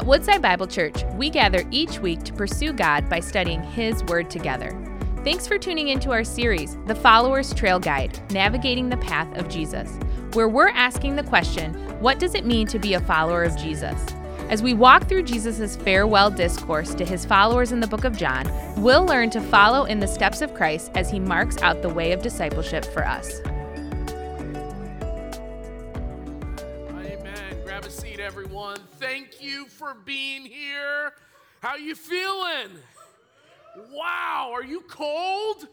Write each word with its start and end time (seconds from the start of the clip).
At 0.00 0.06
Woodside 0.06 0.40
Bible 0.40 0.66
Church, 0.66 1.04
we 1.16 1.28
gather 1.28 1.62
each 1.70 1.98
week 1.98 2.22
to 2.22 2.32
pursue 2.32 2.72
God 2.72 3.10
by 3.10 3.20
studying 3.20 3.62
His 3.62 4.02
Word 4.04 4.30
together. 4.30 4.70
Thanks 5.24 5.46
for 5.46 5.58
tuning 5.58 5.88
into 5.88 6.10
our 6.10 6.24
series, 6.24 6.78
The 6.86 6.94
Follower's 6.94 7.52
Trail 7.52 7.78
Guide 7.78 8.18
Navigating 8.32 8.88
the 8.88 8.96
Path 8.96 9.36
of 9.36 9.50
Jesus, 9.50 9.90
where 10.32 10.48
we're 10.48 10.70
asking 10.70 11.16
the 11.16 11.22
question 11.22 11.74
what 12.00 12.18
does 12.18 12.34
it 12.34 12.46
mean 12.46 12.66
to 12.68 12.78
be 12.78 12.94
a 12.94 13.00
follower 13.00 13.44
of 13.44 13.58
Jesus? 13.58 14.02
As 14.48 14.62
we 14.62 14.72
walk 14.72 15.06
through 15.06 15.24
Jesus' 15.24 15.76
farewell 15.76 16.30
discourse 16.30 16.94
to 16.94 17.04
his 17.04 17.26
followers 17.26 17.70
in 17.70 17.80
the 17.80 17.86
book 17.86 18.04
of 18.04 18.16
John, 18.16 18.50
we'll 18.78 19.04
learn 19.04 19.28
to 19.28 19.40
follow 19.42 19.84
in 19.84 20.00
the 20.00 20.08
steps 20.08 20.40
of 20.40 20.54
Christ 20.54 20.92
as 20.94 21.10
he 21.10 21.20
marks 21.20 21.60
out 21.60 21.82
the 21.82 21.90
way 21.90 22.12
of 22.12 22.22
discipleship 22.22 22.86
for 22.86 23.06
us. 23.06 23.42
Everyone. 28.60 28.88
Thank 28.98 29.42
you 29.42 29.66
for 29.66 29.94
being 30.04 30.44
here. 30.44 31.12
How 31.60 31.76
you 31.76 31.94
feeling? 31.94 32.70
Wow, 33.90 34.50
are 34.52 34.64
you 34.64 34.82
cold? 34.82 35.66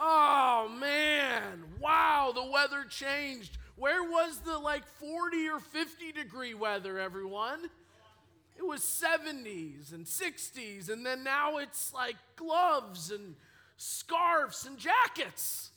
Oh 0.00 0.74
man. 0.80 1.64
Wow, 1.80 2.32
the 2.34 2.50
weather 2.50 2.84
changed. 2.88 3.58
Where 3.76 4.02
was 4.02 4.38
the 4.38 4.58
like 4.58 4.86
40 4.86 5.48
or 5.48 5.60
50 5.60 6.12
degree 6.12 6.54
weather, 6.54 6.98
everyone? 6.98 7.60
It 8.56 8.66
was 8.66 8.80
70s 8.80 9.92
and 9.92 10.06
60s, 10.06 10.88
and 10.88 11.04
then 11.04 11.24
now 11.24 11.58
it's 11.58 11.92
like 11.92 12.16
gloves 12.36 13.10
and 13.10 13.34
scarves 13.76 14.66
and 14.66 14.78
jackets. 14.78 15.70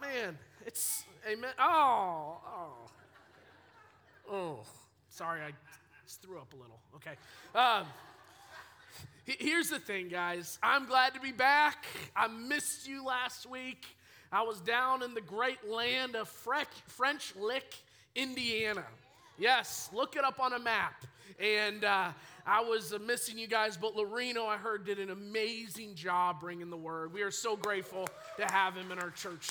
Man, 0.00 0.38
it's 0.64 1.04
amen. 1.30 1.50
Oh, 1.58 2.38
oh, 2.46 2.90
oh. 4.30 4.66
Sorry, 5.18 5.40
I 5.40 5.50
threw 6.22 6.38
up 6.38 6.54
a 6.54 6.56
little. 6.56 6.78
Okay. 6.94 7.16
Um, 7.52 7.88
here's 9.24 9.68
the 9.68 9.80
thing, 9.80 10.06
guys. 10.06 10.60
I'm 10.62 10.86
glad 10.86 11.12
to 11.14 11.20
be 11.20 11.32
back. 11.32 11.86
I 12.14 12.28
missed 12.28 12.86
you 12.86 13.04
last 13.04 13.50
week. 13.50 13.84
I 14.30 14.42
was 14.42 14.60
down 14.60 15.02
in 15.02 15.14
the 15.14 15.20
great 15.20 15.68
land 15.68 16.14
of 16.14 16.28
French 16.28 17.34
Lick, 17.34 17.74
Indiana. 18.14 18.84
Yes, 19.38 19.90
look 19.92 20.14
it 20.14 20.22
up 20.22 20.38
on 20.38 20.52
a 20.52 20.58
map. 20.60 21.04
And 21.40 21.82
uh, 21.82 22.10
I 22.46 22.60
was 22.60 22.92
uh, 22.92 23.00
missing 23.00 23.38
you 23.38 23.48
guys, 23.48 23.76
but 23.76 23.96
Loreno, 23.96 24.46
I 24.46 24.56
heard, 24.56 24.86
did 24.86 25.00
an 25.00 25.10
amazing 25.10 25.96
job 25.96 26.38
bringing 26.38 26.70
the 26.70 26.76
word. 26.76 27.12
We 27.12 27.22
are 27.22 27.32
so 27.32 27.56
grateful 27.56 28.06
to 28.36 28.54
have 28.54 28.76
him 28.76 28.92
in 28.92 29.00
our 29.00 29.10
church. 29.10 29.48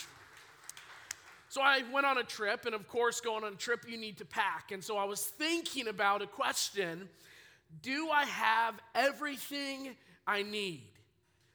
So 1.49 1.61
I 1.61 1.83
went 1.93 2.05
on 2.05 2.17
a 2.17 2.23
trip, 2.23 2.65
and 2.65 2.75
of 2.75 2.87
course, 2.87 3.21
going 3.21 3.43
on 3.43 3.53
a 3.53 3.55
trip, 3.55 3.85
you 3.87 3.97
need 3.97 4.17
to 4.17 4.25
pack. 4.25 4.71
And 4.71 4.83
so 4.83 4.97
I 4.97 5.05
was 5.05 5.21
thinking 5.21 5.87
about 5.87 6.21
a 6.21 6.27
question 6.27 7.07
Do 7.81 8.09
I 8.09 8.25
have 8.25 8.75
everything 8.93 9.95
I 10.25 10.43
need? 10.43 10.83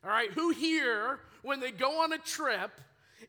All 0.04 0.10
right, 0.10 0.30
who 0.32 0.50
here, 0.50 1.20
when 1.42 1.60
they 1.60 1.70
go 1.70 2.02
on 2.02 2.12
a 2.12 2.18
trip 2.18 2.72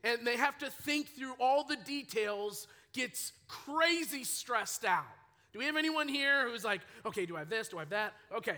and 0.02 0.26
they 0.26 0.36
have 0.36 0.58
to 0.58 0.70
think 0.70 1.08
through 1.08 1.34
all 1.38 1.64
the 1.64 1.76
details, 1.76 2.66
gets 2.92 3.32
crazy 3.46 4.24
stressed 4.24 4.84
out? 4.84 5.04
Do 5.52 5.60
we 5.60 5.66
have 5.66 5.76
anyone 5.76 6.08
here 6.08 6.48
who's 6.48 6.64
like, 6.64 6.80
okay, 7.06 7.26
do 7.26 7.36
I 7.36 7.40
have 7.40 7.48
this? 7.48 7.68
Do 7.68 7.76
I 7.76 7.80
have 7.80 7.90
that? 7.90 8.14
Okay, 8.36 8.56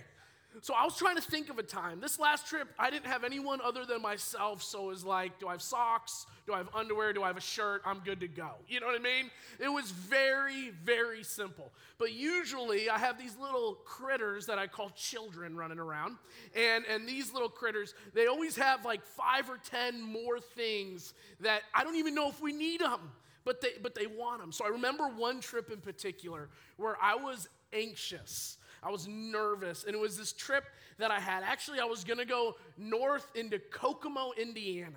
so 0.62 0.74
I 0.74 0.84
was 0.84 0.96
trying 0.96 1.16
to 1.16 1.22
think 1.22 1.50
of 1.50 1.58
a 1.58 1.62
time. 1.62 2.00
This 2.00 2.18
last 2.18 2.46
trip, 2.46 2.68
I 2.78 2.90
didn't 2.90 3.06
have 3.06 3.24
anyone 3.24 3.60
other 3.62 3.84
than 3.84 4.00
myself, 4.00 4.62
so 4.62 4.84
it 4.84 4.86
was 4.86 5.04
like, 5.04 5.38
do 5.38 5.48
I 5.48 5.52
have 5.52 5.62
socks? 5.62 6.26
Do 6.46 6.54
I 6.54 6.58
have 6.58 6.68
underwear? 6.74 7.12
Do 7.12 7.22
I 7.22 7.26
have 7.26 7.36
a 7.36 7.42
shirt? 7.42 7.82
I'm 7.84 8.00
good 8.00 8.20
to 8.20 8.28
go. 8.28 8.50
You 8.68 8.80
know 8.80 8.86
what 8.86 8.98
I 8.98 9.02
mean? 9.02 9.30
It 9.58 9.68
was 9.68 9.90
very, 9.90 10.70
very 10.84 11.22
simple. 11.24 11.72
But 11.98 12.12
usually 12.12 12.88
I 12.88 12.98
have 12.98 13.18
these 13.18 13.36
little 13.36 13.74
critters 13.84 14.46
that 14.46 14.58
I 14.58 14.66
call 14.66 14.90
children 14.90 15.56
running 15.56 15.78
around. 15.78 16.16
And, 16.56 16.84
and 16.86 17.06
these 17.06 17.32
little 17.32 17.50
critters, 17.50 17.94
they 18.14 18.26
always 18.26 18.56
have 18.56 18.84
like 18.84 19.04
five 19.04 19.50
or 19.50 19.58
10 19.58 20.00
more 20.00 20.40
things 20.40 21.12
that 21.40 21.62
I 21.74 21.84
don't 21.84 21.96
even 21.96 22.14
know 22.14 22.28
if 22.28 22.40
we 22.40 22.52
need 22.52 22.80
them 22.80 23.00
but 23.44 23.60
they 23.60 23.74
but 23.80 23.94
they 23.94 24.08
want 24.08 24.40
them. 24.40 24.50
So 24.50 24.64
I 24.64 24.70
remember 24.70 25.04
one 25.06 25.40
trip 25.40 25.70
in 25.70 25.78
particular 25.78 26.48
where 26.78 26.96
I 27.00 27.14
was 27.14 27.48
anxious 27.72 28.58
I 28.82 28.90
was 28.90 29.06
nervous. 29.08 29.84
And 29.84 29.94
it 29.94 30.00
was 30.00 30.16
this 30.16 30.32
trip 30.32 30.64
that 30.98 31.10
I 31.10 31.20
had. 31.20 31.42
Actually, 31.42 31.80
I 31.80 31.84
was 31.84 32.04
going 32.04 32.18
to 32.18 32.24
go 32.24 32.56
north 32.76 33.28
into 33.34 33.58
Kokomo, 33.58 34.32
Indiana. 34.36 34.96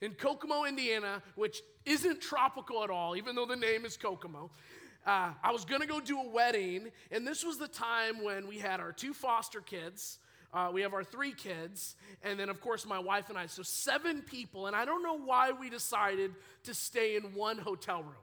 In 0.00 0.12
Kokomo, 0.14 0.64
Indiana, 0.64 1.22
which 1.36 1.62
isn't 1.86 2.20
tropical 2.20 2.82
at 2.82 2.90
all, 2.90 3.16
even 3.16 3.36
though 3.36 3.46
the 3.46 3.56
name 3.56 3.84
is 3.84 3.96
Kokomo. 3.96 4.50
Uh, 5.06 5.30
I 5.42 5.52
was 5.52 5.64
going 5.64 5.80
to 5.80 5.86
go 5.86 6.00
do 6.00 6.20
a 6.20 6.28
wedding, 6.28 6.90
and 7.10 7.26
this 7.26 7.44
was 7.44 7.58
the 7.58 7.68
time 7.68 8.22
when 8.22 8.46
we 8.46 8.58
had 8.58 8.80
our 8.80 8.92
two 8.92 9.12
foster 9.12 9.60
kids. 9.60 10.18
Uh, 10.52 10.70
we 10.72 10.82
have 10.82 10.92
our 10.92 11.02
three 11.02 11.32
kids, 11.32 11.96
and 12.22 12.38
then, 12.38 12.48
of 12.48 12.60
course, 12.60 12.84
my 12.84 12.98
wife 12.98 13.30
and 13.30 13.38
I. 13.38 13.46
So, 13.46 13.62
seven 13.62 14.22
people, 14.22 14.66
and 14.66 14.76
I 14.76 14.84
don't 14.84 15.02
know 15.02 15.18
why 15.18 15.50
we 15.50 15.70
decided 15.70 16.32
to 16.64 16.74
stay 16.74 17.16
in 17.16 17.34
one 17.34 17.58
hotel 17.58 18.02
room. 18.02 18.14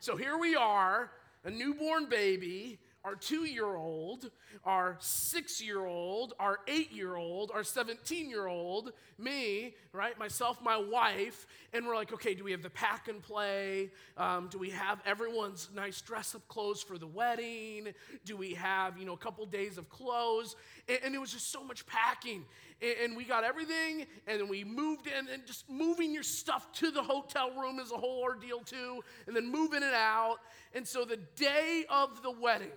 So, 0.00 0.16
here 0.16 0.36
we 0.38 0.54
are, 0.54 1.10
a 1.44 1.50
newborn 1.50 2.08
baby, 2.08 2.78
our 3.04 3.14
two 3.14 3.44
year 3.44 3.76
old, 3.76 4.30
our 4.64 4.96
six 5.00 5.62
year 5.62 5.86
old, 5.86 6.34
our 6.38 6.58
eight 6.68 6.92
year 6.92 7.16
old, 7.16 7.50
our 7.52 7.64
17 7.64 8.28
year 8.28 8.46
old, 8.46 8.92
me, 9.18 9.74
right? 9.92 10.18
Myself, 10.18 10.58
my 10.62 10.76
wife. 10.76 11.46
And 11.72 11.86
we're 11.86 11.94
like, 11.94 12.12
okay, 12.12 12.34
do 12.34 12.44
we 12.44 12.50
have 12.52 12.62
the 12.62 12.70
pack 12.70 13.08
and 13.08 13.22
play? 13.22 13.90
Um, 14.16 14.48
do 14.50 14.58
we 14.58 14.70
have 14.70 15.00
everyone's 15.06 15.70
nice 15.74 16.02
dress 16.02 16.34
up 16.34 16.46
clothes 16.48 16.82
for 16.82 16.98
the 16.98 17.06
wedding? 17.06 17.88
Do 18.24 18.36
we 18.36 18.54
have, 18.54 18.98
you 18.98 19.06
know, 19.06 19.14
a 19.14 19.18
couple 19.18 19.46
days 19.46 19.78
of 19.78 19.88
clothes? 19.88 20.56
And, 20.88 20.98
and 21.04 21.14
it 21.14 21.18
was 21.18 21.32
just 21.32 21.50
so 21.50 21.64
much 21.64 21.86
packing. 21.86 22.44
And, 22.82 22.94
and 23.02 23.16
we 23.16 23.24
got 23.24 23.44
everything, 23.44 24.06
and 24.26 24.40
then 24.40 24.48
we 24.48 24.64
moved 24.64 25.06
in, 25.06 25.28
and 25.28 25.46
just 25.46 25.68
moving 25.70 26.12
your 26.12 26.22
stuff 26.22 26.70
to 26.74 26.90
the 26.90 27.02
hotel 27.02 27.50
room 27.58 27.78
is 27.78 27.92
a 27.92 27.96
whole 27.96 28.20
ordeal, 28.22 28.60
too, 28.60 29.02
and 29.26 29.34
then 29.34 29.50
moving 29.50 29.82
it 29.82 29.94
out. 29.94 30.36
And 30.74 30.86
so 30.86 31.04
the 31.04 31.18
day 31.36 31.84
of 31.88 32.22
the 32.22 32.30
wedding, 32.30 32.70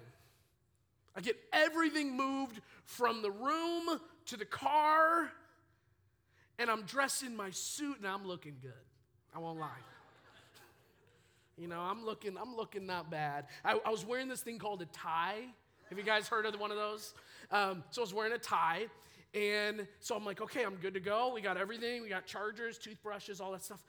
I 1.15 1.21
get 1.21 1.37
everything 1.51 2.15
moved 2.17 2.59
from 2.85 3.21
the 3.21 3.31
room 3.31 3.99
to 4.25 4.37
the 4.37 4.45
car, 4.45 5.31
and 6.57 6.69
I'm 6.69 6.83
dressed 6.83 7.23
in 7.23 7.35
my 7.35 7.51
suit 7.51 7.97
and 7.97 8.07
I'm 8.07 8.25
looking 8.25 8.55
good. 8.61 8.71
I 9.35 9.39
won't 9.39 9.59
lie. 9.59 9.69
You 11.57 11.67
know, 11.67 11.79
I'm 11.79 12.03
looking, 12.03 12.35
I'm 12.37 12.55
looking 12.55 12.87
not 12.87 13.11
bad. 13.11 13.45
I, 13.63 13.79
I, 13.85 13.91
was 13.91 14.03
wearing 14.03 14.27
this 14.27 14.41
thing 14.41 14.57
called 14.57 14.81
a 14.81 14.85
tie. 14.87 15.41
Have 15.89 15.97
you 15.99 16.03
guys 16.03 16.27
heard 16.27 16.47
of 16.47 16.59
one 16.59 16.71
of 16.71 16.77
those? 16.77 17.13
Um, 17.51 17.83
so 17.91 18.01
I 18.01 18.03
was 18.03 18.13
wearing 18.13 18.33
a 18.33 18.39
tie, 18.39 18.87
and 19.35 19.87
so 19.99 20.15
I'm 20.15 20.25
like, 20.25 20.41
okay, 20.41 20.63
I'm 20.63 20.75
good 20.75 20.95
to 20.95 20.99
go. 20.99 21.31
We 21.31 21.41
got 21.41 21.57
everything. 21.57 22.01
We 22.01 22.09
got 22.09 22.25
chargers, 22.25 22.79
toothbrushes, 22.79 23.39
all 23.39 23.51
that 23.51 23.63
stuff. 23.63 23.83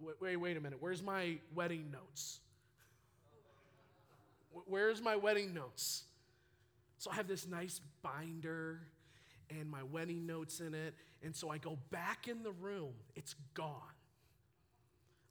Wait, 0.00 0.14
wait, 0.20 0.36
wait 0.36 0.56
a 0.56 0.60
minute. 0.60 0.78
Where's 0.80 1.02
my 1.02 1.38
wedding 1.54 1.90
notes? 1.90 2.40
Where's 4.66 5.02
my 5.02 5.16
wedding 5.16 5.52
notes? 5.52 6.04
So 6.98 7.10
I 7.10 7.14
have 7.14 7.28
this 7.28 7.46
nice 7.46 7.80
binder 8.02 8.80
and 9.50 9.68
my 9.68 9.82
wedding 9.82 10.26
notes 10.26 10.60
in 10.60 10.74
it. 10.74 10.94
And 11.22 11.34
so 11.34 11.50
I 11.50 11.58
go 11.58 11.78
back 11.90 12.28
in 12.28 12.42
the 12.42 12.52
room, 12.52 12.94
it's 13.14 13.34
gone. 13.54 13.80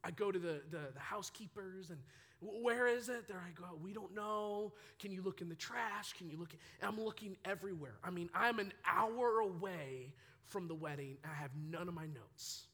I 0.04 0.12
go 0.12 0.30
to 0.30 0.38
the, 0.38 0.62
the, 0.70 0.92
the 0.94 1.00
housekeepers 1.00 1.90
and 1.90 1.98
where 2.40 2.86
is 2.86 3.08
it? 3.08 3.26
There 3.26 3.42
I 3.44 3.50
go. 3.58 3.78
We 3.82 3.92
don't 3.92 4.14
know. 4.14 4.74
Can 4.98 5.10
you 5.10 5.22
look 5.22 5.40
in 5.40 5.48
the 5.48 5.54
trash? 5.54 6.12
Can 6.12 6.28
you 6.28 6.36
look? 6.36 6.54
I'm 6.82 7.00
looking 7.00 7.36
everywhere. 7.44 7.94
I 8.04 8.10
mean, 8.10 8.28
I'm 8.34 8.58
an 8.58 8.72
hour 8.86 9.40
away 9.40 10.12
from 10.44 10.68
the 10.68 10.74
wedding. 10.74 11.16
I 11.24 11.34
have 11.34 11.50
none 11.56 11.88
of 11.88 11.94
my 11.94 12.06
notes. 12.06 12.66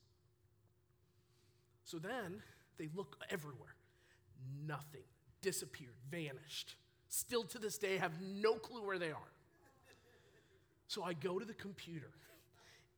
So 1.85 1.99
then 1.99 2.43
they 2.77 2.89
look 2.95 3.17
everywhere. 3.31 3.77
Nothing 4.67 5.05
disappeared, 5.43 5.95
vanished. 6.11 6.77
Still 7.09 7.45
to 7.45 7.59
this 7.59 7.77
day, 7.77 7.99
have 7.99 8.23
no 8.23 8.55
clue 8.55 8.87
where 8.87 8.99
they 8.99 9.11
are. 9.11 9.33
So 10.87 11.03
I 11.03 11.13
go 11.13 11.39
to 11.39 11.45
the 11.45 11.55
computer. 11.55 12.11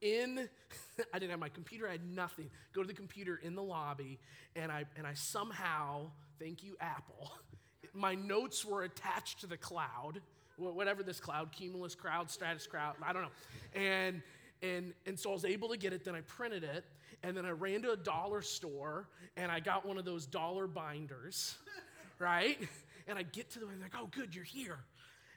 In, 0.00 0.48
I 1.14 1.18
didn't 1.18 1.30
have 1.30 1.40
my 1.40 1.48
computer, 1.48 1.88
I 1.88 1.92
had 1.92 2.08
nothing. 2.08 2.50
Go 2.72 2.82
to 2.82 2.88
the 2.88 2.94
computer 2.94 3.40
in 3.42 3.54
the 3.54 3.62
lobby, 3.62 4.18
and 4.54 4.70
I, 4.70 4.84
and 4.96 5.06
I 5.06 5.14
somehow, 5.14 6.10
thank 6.38 6.62
you, 6.62 6.76
Apple, 6.80 7.32
my 7.94 8.14
notes 8.14 8.64
were 8.64 8.82
attached 8.82 9.40
to 9.40 9.46
the 9.46 9.56
cloud, 9.56 10.20
whatever 10.56 11.02
this 11.02 11.20
cloud, 11.20 11.50
Cumulus 11.52 11.94
Cloud, 11.94 12.30
Stratus 12.30 12.66
Cloud, 12.66 12.94
I 13.02 13.12
don't 13.12 13.22
know. 13.22 13.80
And, 13.80 14.22
and, 14.62 14.92
and 15.06 15.18
so 15.18 15.30
I 15.30 15.32
was 15.32 15.44
able 15.44 15.68
to 15.70 15.76
get 15.76 15.92
it, 15.92 16.04
then 16.04 16.14
I 16.14 16.20
printed 16.22 16.64
it, 16.64 16.84
and 17.22 17.36
then 17.36 17.46
I 17.46 17.50
ran 17.50 17.82
to 17.82 17.92
a 17.92 17.96
dollar 17.96 18.42
store, 18.42 19.08
and 19.36 19.50
I 19.50 19.60
got 19.60 19.86
one 19.86 19.98
of 19.98 20.04
those 20.04 20.26
dollar 20.26 20.66
binders 20.66 21.56
right? 22.18 22.58
And 23.06 23.18
I 23.18 23.22
get 23.22 23.50
to 23.50 23.58
them 23.58 23.68
and 23.68 23.82
they're 23.82 23.90
like, 23.92 24.02
oh, 24.02 24.08
good, 24.10 24.34
you're 24.34 24.44
here. 24.44 24.78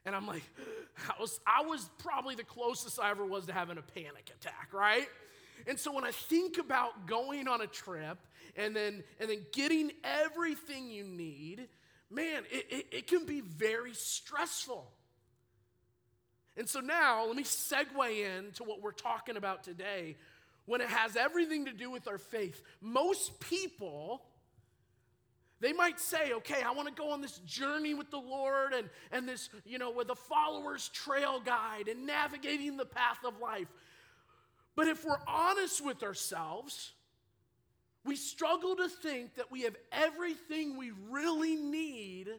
And 0.06 0.16
I'm 0.16 0.26
like, 0.26 0.44
I 1.10 1.20
was, 1.20 1.38
I 1.46 1.64
was 1.64 1.90
probably 1.98 2.36
the 2.36 2.46
closest 2.46 2.98
I 2.98 3.12
ever 3.12 3.26
was 3.26 3.46
to 3.48 3.52
having 3.52 3.78
a 3.78 3.82
panic 3.82 4.32
attack, 4.34 4.70
right? 4.72 5.06
And 5.68 5.78
so 5.78 5.94
when 5.94 6.06
I 6.06 6.12
think 6.12 6.60
about 6.60 7.08
going 7.08 7.50
on 7.50 7.60
a 7.60 7.68
trip 7.68 8.18
and 8.56 8.74
then, 8.74 9.04
and 9.20 9.30
then 9.30 9.46
getting 9.52 9.92
everything 10.04 10.90
you 10.90 11.04
need, 11.04 11.68
man, 12.10 12.44
it, 12.50 12.68
it, 12.70 12.86
it 12.92 13.08
can 13.08 13.26
be 13.26 13.42
very 13.42 13.94
stressful. 13.94 14.90
And 16.56 16.68
so 16.68 16.80
now, 16.80 17.26
let 17.26 17.36
me 17.36 17.44
segue 17.44 18.38
into 18.38 18.64
what 18.64 18.82
we're 18.82 18.92
talking 18.92 19.36
about 19.36 19.64
today 19.64 20.16
when 20.66 20.82
it 20.82 20.88
has 20.88 21.16
everything 21.16 21.66
to 21.66 21.72
do 21.72 21.92
with 21.92 22.08
our 22.08 22.18
faith. 22.18 22.62
Most 22.82 23.40
people, 23.40 24.22
they 25.60 25.74
might 25.74 26.00
say, 26.00 26.34
okay, 26.34 26.62
I 26.62 26.72
want 26.72 26.88
to 26.88 26.94
go 26.94 27.12
on 27.12 27.22
this 27.22 27.40
journey 27.40 27.94
with 27.94 28.12
the 28.12 28.20
Lord 28.20 28.74
and, 28.74 28.90
and 29.12 29.28
this, 29.28 29.50
you 29.66 29.80
know, 29.80 29.92
with 29.92 30.10
a 30.10 30.16
follower's 30.16 30.90
trail 30.90 31.40
guide 31.44 31.88
and 31.88 32.06
navigating 32.06 32.78
the 32.78 32.86
path 32.86 33.20
of 33.26 33.40
life. 33.40 33.68
But 34.76 34.88
if 34.88 35.04
we're 35.04 35.18
honest 35.28 35.84
with 35.84 36.04
ourselves, 36.04 36.94
we 38.06 38.16
struggle 38.16 38.76
to 38.76 38.88
think 38.88 39.36
that 39.36 39.52
we 39.52 39.64
have 39.64 39.76
everything 39.92 40.78
we 40.78 40.92
really 41.10 41.56
need 41.56 42.30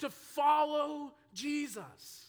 to 0.00 0.10
follow 0.10 1.12
Jesus. 1.32 2.26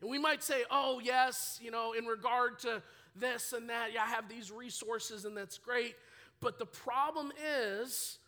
And 0.00 0.08
we 0.08 0.18
might 0.18 0.44
say, 0.44 0.62
oh, 0.70 1.00
yes, 1.02 1.58
you 1.60 1.72
know, 1.72 1.92
in 1.92 2.04
regard 2.06 2.60
to 2.60 2.82
this 3.16 3.52
and 3.52 3.68
that, 3.70 3.92
yeah, 3.92 4.04
I 4.04 4.06
have 4.06 4.28
these 4.28 4.52
resources 4.52 5.24
and 5.24 5.36
that's 5.36 5.58
great. 5.58 5.96
But 6.40 6.58
the 6.58 6.66
problem 6.66 7.32
is 7.66 8.18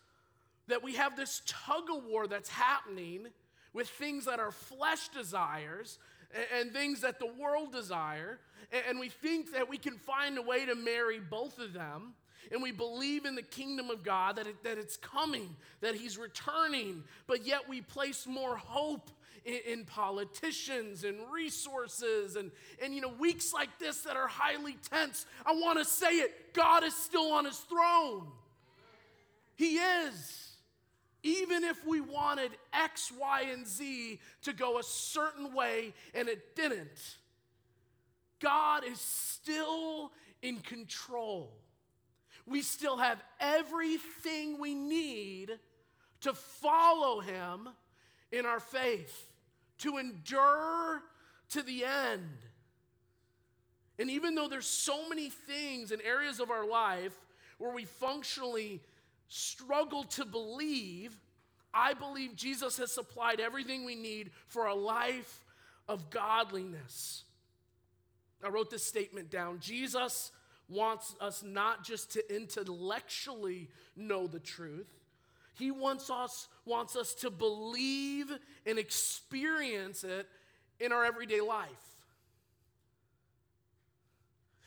that 0.69 0.83
we 0.83 0.95
have 0.95 1.17
this 1.17 1.43
tug 1.47 1.85
of 1.95 2.05
war 2.05 2.27
that's 2.27 2.49
happening 2.49 3.27
with 3.73 3.89
things 3.89 4.25
that 4.25 4.41
our 4.41 4.51
flesh 4.51 5.09
desires 5.09 5.99
and, 6.35 6.61
and 6.61 6.73
things 6.73 7.03
that 7.03 7.19
the 7.19 7.33
world 7.39 7.73
desire. 7.73 8.39
And, 8.73 8.83
and 8.91 9.01
we 9.01 9.09
think 9.09 9.53
that 9.53 9.69
we 9.69 9.79
can 9.79 9.97
find 9.97 10.39
a 10.39 10.43
way 10.43 10.67
to 10.67 10.75
marry 10.75 11.21
both 11.21 11.59
of 11.59 11.73
them 11.73 12.15
and 12.51 12.63
we 12.63 12.73
believe 12.73 13.25
in 13.25 13.35
the 13.35 13.43
kingdom 13.43 13.91
of 13.91 14.03
God, 14.03 14.37
that, 14.37 14.47
it, 14.47 14.63
that 14.65 14.79
it's 14.79 14.97
coming, 14.97 15.55
that 15.81 15.95
He's 15.95 16.19
returning, 16.19 17.05
but 17.27 17.47
yet 17.47 17.69
we 17.69 17.81
place 17.81 18.27
more 18.27 18.57
hope 18.57 19.11
in, 19.45 19.61
in, 19.67 19.85
politicians 19.85 21.05
and 21.05 21.17
resources 21.33 22.37
and, 22.37 22.51
and 22.83 22.95
you 22.95 23.01
know 23.01 23.13
weeks 23.19 23.53
like 23.53 23.71
this 23.79 24.03
that 24.03 24.17
are 24.17 24.29
highly 24.29 24.77
tense. 24.91 25.27
I 25.45 25.53
want 25.53 25.79
to 25.79 25.85
say 25.85 26.11
it. 26.11 26.55
God 26.55 26.85
is 26.85 26.95
still 26.95 27.33
on 27.33 27.45
his 27.45 27.59
throne. 27.59 28.27
He 29.57 29.77
is. 29.77 30.47
Even 31.23 31.65
if 31.65 31.87
we 31.87 32.01
wanted 32.01 32.51
x 32.73 33.13
y 33.19 33.47
and 33.53 33.67
z 33.67 34.19
to 34.43 34.53
go 34.55 34.79
a 34.79 34.83
certain 34.83 35.55
way 35.55 35.93
and 36.15 36.29
it 36.29 36.57
didn't 36.57 37.19
god 38.41 38.85
is 38.85 39.01
still 39.01 40.11
in 40.43 40.57
control. 40.59 41.53
We 42.47 42.63
still 42.63 42.97
have 42.97 43.23
everything 43.39 44.59
we 44.59 44.75
need 44.75 45.59
to 46.23 46.33
follow 46.33 47.21
him 47.21 47.69
in 48.33 48.47
our 48.47 48.61
faith, 48.61 49.27
to 49.81 49.99
endure 49.99 51.03
to 51.51 51.63
the 51.63 51.85
end. 51.85 52.39
And 53.99 54.11
even 54.11 54.35
though 54.35 54.49
there's 54.49 54.67
so 54.67 55.09
many 55.09 55.29
things 55.29 55.93
and 55.93 56.01
areas 56.03 56.41
of 56.41 56.51
our 56.51 56.67
life 56.67 57.15
where 57.59 57.73
we 57.75 57.85
functionally 57.85 58.81
struggle 59.29 60.05
to 60.05 60.25
believe, 60.25 61.15
I 61.75 61.95
believe 61.95 62.35
Jesus 62.35 62.79
has 62.79 62.93
supplied 62.93 63.41
everything 63.41 63.85
we 63.85 63.95
need 63.95 64.31
for 64.47 64.67
a 64.67 64.75
life 64.75 65.45
of 65.87 66.09
godliness. 66.09 67.25
I 68.43 68.49
wrote 68.49 68.71
this 68.71 68.85
statement 68.85 69.31
down 69.31 69.59
Jesus 69.61 70.33
wants 70.69 71.15
us 71.21 71.43
not 71.43 71.85
just 71.85 72.13
to 72.13 72.35
intellectually 72.35 73.69
know 73.97 74.27
the 74.27 74.39
truth, 74.39 75.00
he 75.61 75.71
wants 75.71 76.11
us, 76.11 76.49
wants 76.65 76.97
us 76.97 77.15
to 77.17 77.31
believe 77.31 78.31
and 78.67 78.79
experience 78.79 80.05
it 80.05 80.27
in 80.81 80.93
our 80.93 81.05
everyday 81.05 81.41
life. 81.41 81.69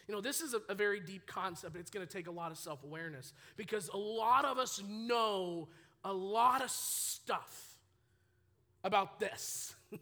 You 0.08 0.14
know, 0.14 0.22
this 0.22 0.42
is 0.42 0.54
a, 0.54 0.62
a 0.70 0.76
very 0.76 1.00
deep 1.00 1.26
concept, 1.26 1.76
it's 1.76 1.92
going 1.92 2.06
to 2.06 2.12
take 2.12 2.28
a 2.28 2.32
lot 2.32 2.52
of 2.52 2.58
self 2.58 2.84
awareness 2.84 3.34
because 3.58 3.90
a 3.90 3.98
lot 3.98 4.46
of 4.46 4.58
us 4.58 4.82
know 4.88 5.70
a 6.04 6.14
lot 6.14 6.62
of 6.62 6.70
stuff 6.70 7.78
about 8.84 9.20
this. 9.20 9.74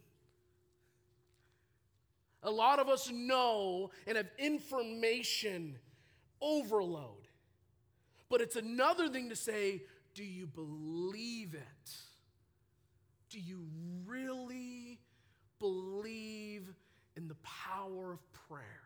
a 2.43 2.49
lot 2.49 2.79
of 2.79 2.89
us 2.89 3.11
know 3.11 3.91
and 4.07 4.17
have 4.17 4.29
information 4.39 5.77
overload. 6.41 7.27
But 8.29 8.41
it's 8.41 8.55
another 8.55 9.09
thing 9.09 9.29
to 9.29 9.35
say, 9.35 9.83
do 10.13 10.23
you 10.23 10.47
believe 10.47 11.53
it? 11.53 11.91
Do 13.29 13.39
you 13.39 13.65
really 14.05 14.99
believe 15.59 16.67
in 17.15 17.27
the 17.27 17.35
power 17.35 18.13
of 18.13 18.19
prayer? 18.49 18.81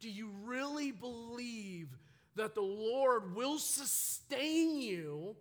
Do 0.00 0.10
you 0.10 0.30
really 0.44 0.92
believe 0.92 1.88
that 2.36 2.54
the 2.54 2.62
Lord 2.62 3.34
will 3.34 3.58
sustain 3.58 4.80
you 4.80 5.36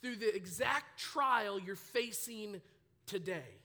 through 0.00 0.16
the 0.16 0.34
exact 0.34 1.00
trial 1.00 1.58
you're 1.60 1.76
facing 1.76 2.60
today? 3.06 3.58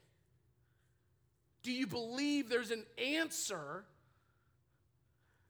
Do 1.63 1.71
you 1.71 1.87
believe 1.87 2.49
there's 2.49 2.71
an 2.71 2.85
answer 2.97 3.83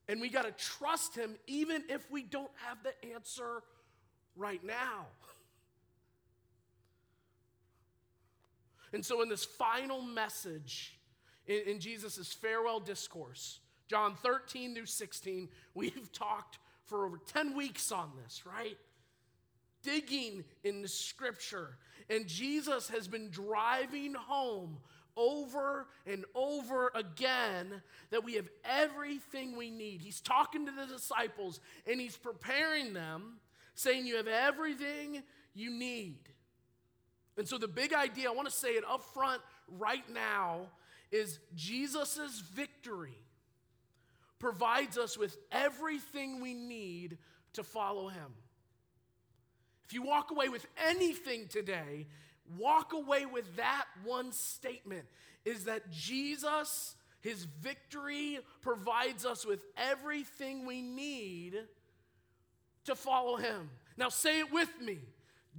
and 0.10 0.22
we 0.22 0.30
got 0.30 0.46
to 0.46 0.52
trust 0.52 1.16
him 1.16 1.36
even 1.48 1.84
if 1.90 2.10
we 2.10 2.24
don't 2.24 2.52
have 2.66 2.78
the 2.84 3.14
answer 3.14 3.64
right 4.36 4.64
now. 4.64 5.08
And 8.94 9.06
so, 9.06 9.22
in 9.22 9.28
this 9.28 9.44
final 9.44 10.02
message 10.02 10.98
in, 11.46 11.74
in 11.74 11.80
Jesus' 11.80 12.32
farewell 12.34 12.80
discourse, 12.80 13.60
John 13.88 14.16
13 14.16 14.76
through 14.76 14.86
16, 14.86 15.50
we've 15.74 16.12
talked 16.12 16.60
for 16.86 17.06
over 17.06 17.20
10 17.28 17.56
weeks 17.56 17.92
on 17.92 18.12
this, 18.24 18.44
right? 18.46 18.78
Digging 19.84 20.46
in 20.64 20.82
the 20.82 20.88
scripture. 20.88 21.78
And 22.10 22.28
Jesus 22.28 22.88
has 22.90 23.08
been 23.08 23.30
driving 23.30 24.14
home 24.14 24.78
over 25.18 25.88
and 26.06 26.24
over 26.36 26.92
again 26.96 27.82
that 28.12 28.24
we 28.24 28.36
have 28.36 28.48
everything 28.64 29.58
we 29.58 29.72
need. 29.72 30.02
He's 30.02 30.22
talking 30.22 30.66
to 30.66 30.72
the 30.72 30.86
disciples 30.86 31.60
and 31.90 32.00
he's 32.00 32.16
preparing 32.16 32.94
them, 32.94 33.40
saying, 33.76 34.06
You 34.06 34.18
have 34.18 34.28
everything 34.28 35.24
you 35.54 35.72
need. 35.72 36.20
And 37.38 37.48
so, 37.48 37.58
the 37.58 37.68
big 37.68 37.94
idea, 37.94 38.30
I 38.30 38.34
want 38.34 38.48
to 38.48 38.54
say 38.54 38.70
it 38.70 38.84
up 38.90 39.04
front 39.04 39.42
right 39.68 40.08
now, 40.14 40.68
is 41.12 41.40
Jesus' 41.56 42.42
victory 42.54 43.18
provides 44.40 44.98
us 44.98 45.18
with 45.18 45.38
everything 45.52 46.42
we 46.42 46.54
need 46.54 47.18
to 47.54 47.64
follow 47.64 48.08
him. 48.08 48.34
If 49.88 49.94
you 49.94 50.04
walk 50.04 50.32
away 50.32 50.50
with 50.50 50.66
anything 50.86 51.48
today, 51.48 52.08
walk 52.58 52.94
away 52.94 53.26
with 53.26 53.56
that 53.58 53.86
one 54.04 54.32
statement 54.32 55.06
is 55.46 55.66
that 55.66 55.92
Jesus, 55.92 56.96
his 57.22 57.44
victory, 57.44 58.40
provides 58.62 59.26
us 59.26 59.46
with 59.46 59.62
everything 59.78 60.66
we 60.66 60.82
need 60.82 61.58
to 62.86 62.96
follow 62.96 63.38
him. 63.38 63.70
Now, 63.98 64.10
say 64.10 64.40
it 64.40 64.52
with 64.52 64.70
me 64.82 65.00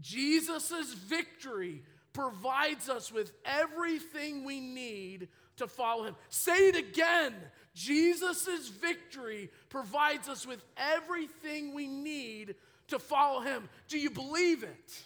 Jesus' 0.00 0.94
victory 0.94 1.82
provides 2.12 2.88
us 2.88 3.12
with 3.12 3.32
everything 3.44 4.44
we 4.44 4.60
need 4.60 5.28
to 5.56 5.66
follow 5.66 6.04
him. 6.04 6.16
Say 6.28 6.68
it 6.68 6.76
again. 6.76 7.34
Jesus' 7.74 8.68
victory 8.68 9.50
provides 9.68 10.28
us 10.28 10.46
with 10.46 10.62
everything 10.76 11.74
we 11.74 11.86
need 11.86 12.54
to 12.88 12.98
follow 12.98 13.40
him. 13.40 13.68
Do 13.88 13.98
you 13.98 14.10
believe 14.10 14.62
it? 14.62 15.02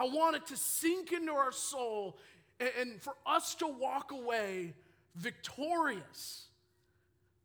I 0.00 0.04
want 0.04 0.34
it 0.34 0.46
to 0.46 0.56
sink 0.56 1.12
into 1.12 1.32
our 1.32 1.52
soul 1.52 2.16
and, 2.58 2.70
and 2.80 3.02
for 3.02 3.14
us 3.26 3.54
to 3.56 3.66
walk 3.66 4.12
away 4.12 4.72
victorious. 5.14 6.46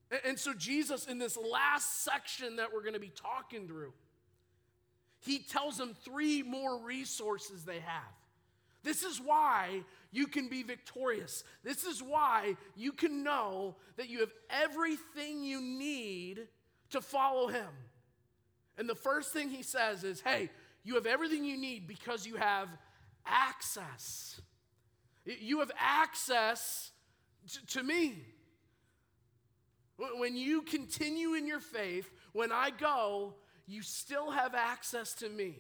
And, 0.10 0.22
and 0.26 0.40
so, 0.40 0.54
Jesus, 0.54 1.06
in 1.06 1.20
this 1.20 1.38
last 1.38 2.06
section 2.06 2.56
that 2.56 2.74
we're 2.74 2.82
going 2.82 2.94
to 2.94 3.00
be 3.00 3.12
talking 3.14 3.68
through, 3.68 3.92
he 5.20 5.40
tells 5.40 5.78
them 5.78 5.96
three 6.06 6.44
more 6.44 6.80
resources 6.80 7.66
they 7.66 7.80
have. 7.80 8.14
This 8.84 9.04
is 9.04 9.20
why 9.20 9.82
you 10.12 10.28
can 10.28 10.48
be 10.48 10.64
victorious. 10.64 11.44
This 11.64 11.84
is 11.84 12.02
why 12.02 12.56
you 12.78 12.94
can 12.94 13.24
know 13.24 13.76
that 13.98 14.08
you 14.08 14.20
have 14.20 14.32
everything 14.50 15.44
you 15.44 15.60
need 15.60 16.48
to 16.92 17.02
follow 17.02 17.48
him. 17.48 17.68
And 18.78 18.88
the 18.88 18.96
first 18.96 19.34
thing 19.34 19.50
he 19.50 19.64
says 19.64 20.04
is, 20.04 20.22
hey, 20.22 20.50
you 20.86 20.96
have 20.96 21.08
everything 21.08 21.44
you 21.44 21.58
need 21.58 21.88
because 21.88 22.26
you 22.26 22.36
have 22.36 22.70
access. 23.26 24.40
You 25.26 25.60
have 25.60 25.72
access 25.80 26.92
to, 27.54 27.66
to 27.80 27.84
me. 27.84 28.24
When 29.98 30.38
you 30.38 30.62
continue 30.62 31.34
in 31.34 31.48
your 31.48 31.60
faith, 31.60 32.10
when 32.34 32.52
I 32.52 32.70
go, 32.70 33.34
you 33.66 33.82
still 33.82 34.30
have 34.30 34.54
access 34.54 35.16
to 35.16 35.30
me. 35.30 35.58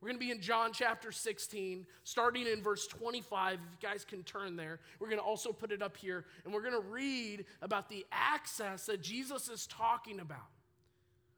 We're 0.00 0.08
going 0.08 0.20
to 0.20 0.24
be 0.24 0.30
in 0.30 0.40
John 0.40 0.70
chapter 0.72 1.10
16, 1.10 1.84
starting 2.04 2.46
in 2.46 2.62
verse 2.62 2.86
25. 2.86 3.54
If 3.54 3.60
you 3.60 3.88
guys 3.88 4.04
can 4.04 4.22
turn 4.22 4.56
there, 4.56 4.78
we're 4.98 5.08
going 5.08 5.18
to 5.18 5.24
also 5.24 5.52
put 5.52 5.72
it 5.72 5.82
up 5.82 5.96
here, 5.96 6.24
and 6.44 6.54
we're 6.54 6.62
going 6.62 6.80
to 6.80 6.88
read 6.88 7.44
about 7.60 7.90
the 7.90 8.06
access 8.12 8.86
that 8.86 9.02
Jesus 9.02 9.48
is 9.48 9.66
talking 9.66 10.20
about. 10.20 10.38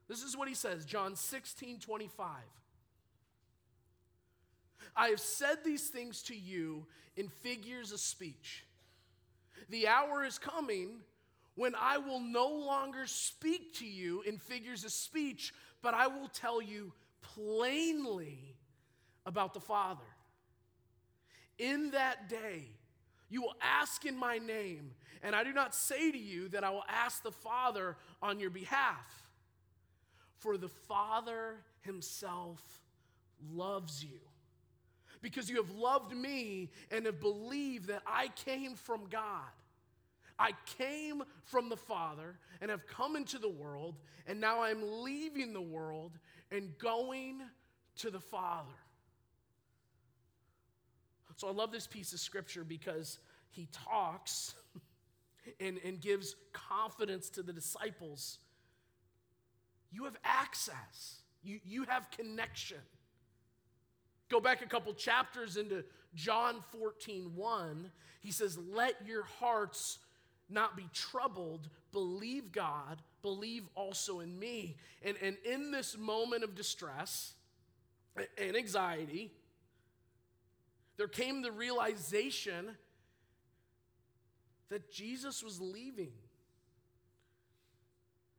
This 0.09 0.23
is 0.23 0.37
what 0.37 0.47
he 0.47 0.55
says 0.55 0.85
John 0.85 1.17
16, 1.17 1.81
25. 1.81 2.29
I 4.97 5.09
have 5.09 5.21
said 5.21 5.59
these 5.65 5.89
things 5.89 6.23
to 6.25 6.37
you 6.37 6.87
in 7.17 7.29
figures 7.29 7.93
of 7.93 8.01
speech. 8.01 8.65
The 9.71 9.89
hour 9.89 10.25
is 10.25 10.39
coming 10.39 11.01
when 11.55 11.75
I 11.79 11.99
will 11.99 12.21
no 12.21 12.49
longer 12.49 13.07
speak 13.07 13.75
to 13.79 13.87
you 13.87 14.23
in 14.23 14.39
figures 14.39 14.85
of 14.85 14.93
speech, 14.93 15.53
but 15.83 15.95
I 15.95 16.07
will 16.07 16.29
tell 16.29 16.61
you 16.63 16.93
plainly 17.21 18.57
about 19.27 19.55
the 19.55 19.61
Father. 19.61 20.01
In 21.59 21.91
that 21.93 22.29
day, 22.29 22.65
you 23.29 23.43
will 23.43 23.55
ask 23.63 24.05
in 24.05 24.17
my 24.17 24.39
name, 24.39 24.91
and 25.23 25.35
I 25.35 25.45
do 25.45 25.53
not 25.53 25.75
say 25.75 26.11
to 26.11 26.19
you 26.19 26.49
that 26.49 26.65
I 26.65 26.71
will 26.71 26.85
ask 26.89 27.23
the 27.23 27.33
Father 27.33 27.97
on 28.21 28.41
your 28.41 28.51
behalf, 28.51 29.31
for 30.39 30.57
the 30.57 30.69
Father 30.69 31.57
himself 31.83 32.61
loves 33.55 34.03
you 34.05 34.21
because 35.23 35.49
you 35.49 35.57
have 35.57 35.71
loved 35.71 36.15
me 36.15 36.71
and 36.91 37.07
have 37.07 37.21
believed 37.21 37.87
that 37.87 38.03
I 38.07 38.29
came 38.45 38.75
from 38.75 39.07
God. 39.09 39.49
I 40.39 40.53
came 40.77 41.23
from 41.45 41.69
the 41.69 41.77
Father 41.77 42.37
and 42.61 42.71
have 42.71 42.87
come 42.87 43.17
into 43.17 43.39
the 43.39 43.49
world, 43.49 43.95
and 44.27 44.41
now 44.41 44.63
I'm 44.63 45.03
leaving 45.03 45.53
the 45.53 45.63
world 45.63 46.19
and 46.51 46.77
going 46.79 47.41
to 47.99 48.11
the 48.11 48.21
Father. 48.21 48.73
So 51.37 51.49
I 51.49 51.53
love 51.53 51.73
this 51.73 51.87
piece 51.87 52.13
of 52.13 52.21
scripture 52.21 52.63
because 52.63 53.19
he 53.51 53.69
talks 53.73 54.55
and, 55.61 55.79
and 55.85 56.01
gives 56.01 56.37
confidence 56.53 57.31
to 57.31 57.43
the 57.43 57.53
disciples. 57.53 58.39
You 59.91 60.05
have 60.05 60.17
access, 60.25 61.23
you, 61.43 61.61
you 61.65 61.85
have 61.85 62.11
connection. 62.11 62.79
Go 64.33 64.41
back 64.41 64.63
a 64.63 64.67
couple 64.67 64.95
chapters 64.95 65.59
into 65.59 65.85
John 66.15 66.65
14, 66.73 67.33
1. 67.37 67.91
He 68.21 68.33
says, 68.33 68.57
Let 68.73 68.95
your 69.07 69.25
hearts 69.25 69.99
not 70.49 70.75
be 70.75 70.89
troubled. 70.95 71.69
Believe 71.93 72.51
God, 72.51 73.03
believe 73.21 73.65
also 73.75 74.21
in 74.21 74.39
me. 74.39 74.79
And, 75.03 75.19
and 75.21 75.37
in 75.45 75.71
this 75.71 75.99
moment 75.99 76.45
of 76.45 76.55
distress 76.55 77.35
and 78.39 78.57
anxiety, 78.57 79.31
there 80.97 81.09
came 81.09 81.43
the 81.43 81.53
realization 81.53 82.71
that 84.71 84.91
Jesus 84.91 85.43
was 85.43 85.61
leaving. 85.61 86.13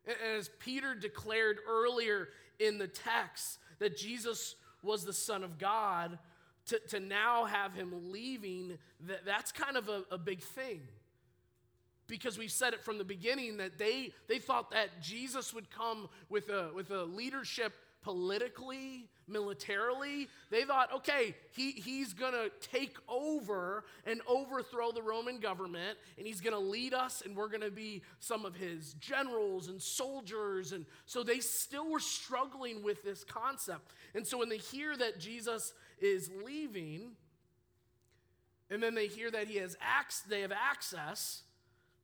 And 0.08 0.16
as 0.40 0.50
Peter 0.58 0.96
declared 0.96 1.60
earlier 1.70 2.30
in 2.58 2.80
the 2.80 2.88
text, 2.88 3.60
that 3.78 3.96
Jesus 3.96 4.56
was 4.84 5.06
the 5.06 5.14
Son 5.14 5.44
of 5.44 5.58
God, 5.58 6.18
to, 6.68 6.80
to 6.90 7.00
now 7.00 7.46
have 7.46 7.74
him 7.74 8.12
leaving, 8.12 8.78
that, 9.08 9.26
that's 9.26 9.52
kind 9.52 9.78
of 9.78 9.90
a, 9.90 10.04
a 10.12 10.18
big 10.18 10.42
thing. 10.42 10.82
Because 12.08 12.38
we've 12.38 12.52
said 12.52 12.74
it 12.74 12.84
from 12.84 12.98
the 12.98 13.04
beginning 13.04 13.58
that 13.58 13.78
they, 13.78 14.12
they 14.28 14.40
thought 14.40 14.72
that 14.72 15.02
Jesus 15.02 15.54
would 15.54 15.70
come 15.72 16.10
with 16.30 16.50
a, 16.50 16.70
with 16.74 16.92
a 16.92 17.04
leadership 17.04 17.74
politically, 18.04 19.08
militarily. 19.28 20.28
They 20.52 20.64
thought, 20.64 20.94
okay, 20.94 21.36
he, 21.52 21.72
he's 21.72 22.14
going 22.14 22.34
to 22.34 22.52
take 22.60 22.98
over 23.08 23.86
and 24.06 24.22
overthrow 24.28 24.92
the 24.92 25.02
Roman 25.02 25.40
government, 25.40 25.98
and 26.18 26.28
he's 26.28 26.42
going 26.42 26.54
to 26.54 26.60
lead 26.60 26.94
us, 26.94 27.24
and 27.26 27.36
we're 27.36 27.48
going 27.48 27.62
to 27.62 27.72
be 27.72 28.04
some 28.20 28.46
of 28.46 28.56
his 28.56 28.94
generals 28.96 29.70
and 29.70 29.82
soldiers. 29.82 30.74
And 30.74 30.86
so 31.06 31.24
they 31.24 31.40
still 31.40 31.90
were 31.90 32.00
struggling 32.00 32.84
with 32.84 33.04
this 33.04 33.24
concept. 33.24 33.94
And 34.14 34.28
so 34.28 34.38
when 34.38 34.50
they 34.50 34.58
hear 34.58 34.96
that 34.98 35.20
Jesus 35.20 35.74
is 36.00 36.30
leaving, 36.46 37.12
and 38.70 38.84
then 38.84 38.96
they 38.96 39.08
hear 39.08 39.32
that 39.32 39.48
he 39.48 39.58
has 39.58 39.76
ac- 39.82 40.24
they 40.30 40.42
have 40.42 40.52
access, 40.52 41.44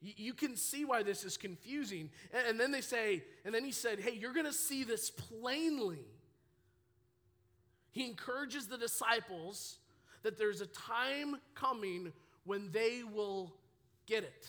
you 0.01 0.33
can 0.33 0.55
see 0.55 0.85
why 0.85 1.03
this 1.03 1.23
is 1.23 1.37
confusing. 1.37 2.09
And 2.47 2.59
then 2.59 2.71
they 2.71 2.81
say, 2.81 3.23
and 3.43 3.53
then 3.53 3.65
he 3.65 3.71
said, 3.71 3.99
Hey, 3.99 4.13
you're 4.13 4.33
going 4.33 4.45
to 4.45 4.53
see 4.53 4.83
this 4.83 5.09
plainly. 5.09 6.05
He 7.91 8.05
encourages 8.05 8.67
the 8.67 8.77
disciples 8.77 9.79
that 10.23 10.37
there's 10.37 10.61
a 10.61 10.67
time 10.67 11.37
coming 11.55 12.13
when 12.45 12.71
they 12.71 13.03
will 13.03 13.53
get 14.05 14.23
it. 14.23 14.47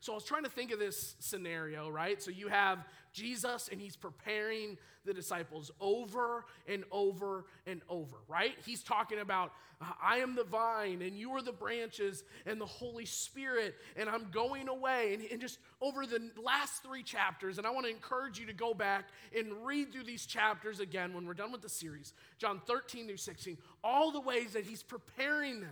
So 0.00 0.12
I 0.12 0.14
was 0.14 0.24
trying 0.24 0.44
to 0.44 0.50
think 0.50 0.72
of 0.72 0.78
this 0.78 1.16
scenario, 1.18 1.88
right? 1.88 2.22
So 2.22 2.30
you 2.30 2.48
have 2.48 2.84
Jesus 3.12 3.68
and 3.70 3.80
he's 3.80 3.96
preparing 3.96 4.76
the 5.04 5.14
disciples 5.14 5.70
over 5.80 6.44
and 6.66 6.84
over 6.90 7.46
and 7.66 7.80
over, 7.88 8.16
right? 8.28 8.54
He's 8.64 8.82
talking 8.82 9.20
about, 9.20 9.52
I 10.02 10.18
am 10.18 10.34
the 10.34 10.44
vine 10.44 11.02
and 11.02 11.16
you 11.16 11.30
are 11.32 11.42
the 11.42 11.52
branches 11.52 12.24
and 12.44 12.60
the 12.60 12.66
Holy 12.66 13.06
Spirit, 13.06 13.74
and 13.96 14.08
I'm 14.08 14.30
going 14.30 14.68
away. 14.68 15.14
And, 15.14 15.24
and 15.30 15.40
just 15.40 15.58
over 15.80 16.04
the 16.04 16.30
last 16.42 16.82
three 16.82 17.02
chapters, 17.02 17.58
and 17.58 17.66
I 17.66 17.70
want 17.70 17.86
to 17.86 17.92
encourage 17.92 18.38
you 18.38 18.46
to 18.46 18.52
go 18.52 18.74
back 18.74 19.08
and 19.36 19.64
read 19.64 19.92
through 19.92 20.04
these 20.04 20.26
chapters 20.26 20.80
again 20.80 21.14
when 21.14 21.26
we're 21.26 21.34
done 21.34 21.52
with 21.52 21.62
the 21.62 21.68
series, 21.68 22.12
John 22.38 22.60
13 22.66 23.06
through 23.06 23.16
16, 23.16 23.56
all 23.82 24.10
the 24.10 24.20
ways 24.20 24.52
that 24.52 24.64
he's 24.64 24.82
preparing 24.82 25.60
them 25.60 25.70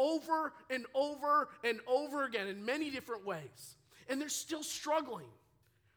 over 0.00 0.52
and 0.70 0.86
over 0.94 1.50
and 1.62 1.78
over 1.86 2.24
again 2.24 2.48
in 2.48 2.64
many 2.64 2.90
different 2.90 3.26
ways. 3.26 3.76
And 4.08 4.20
they're 4.20 4.28
still 4.28 4.62
struggling 4.62 5.26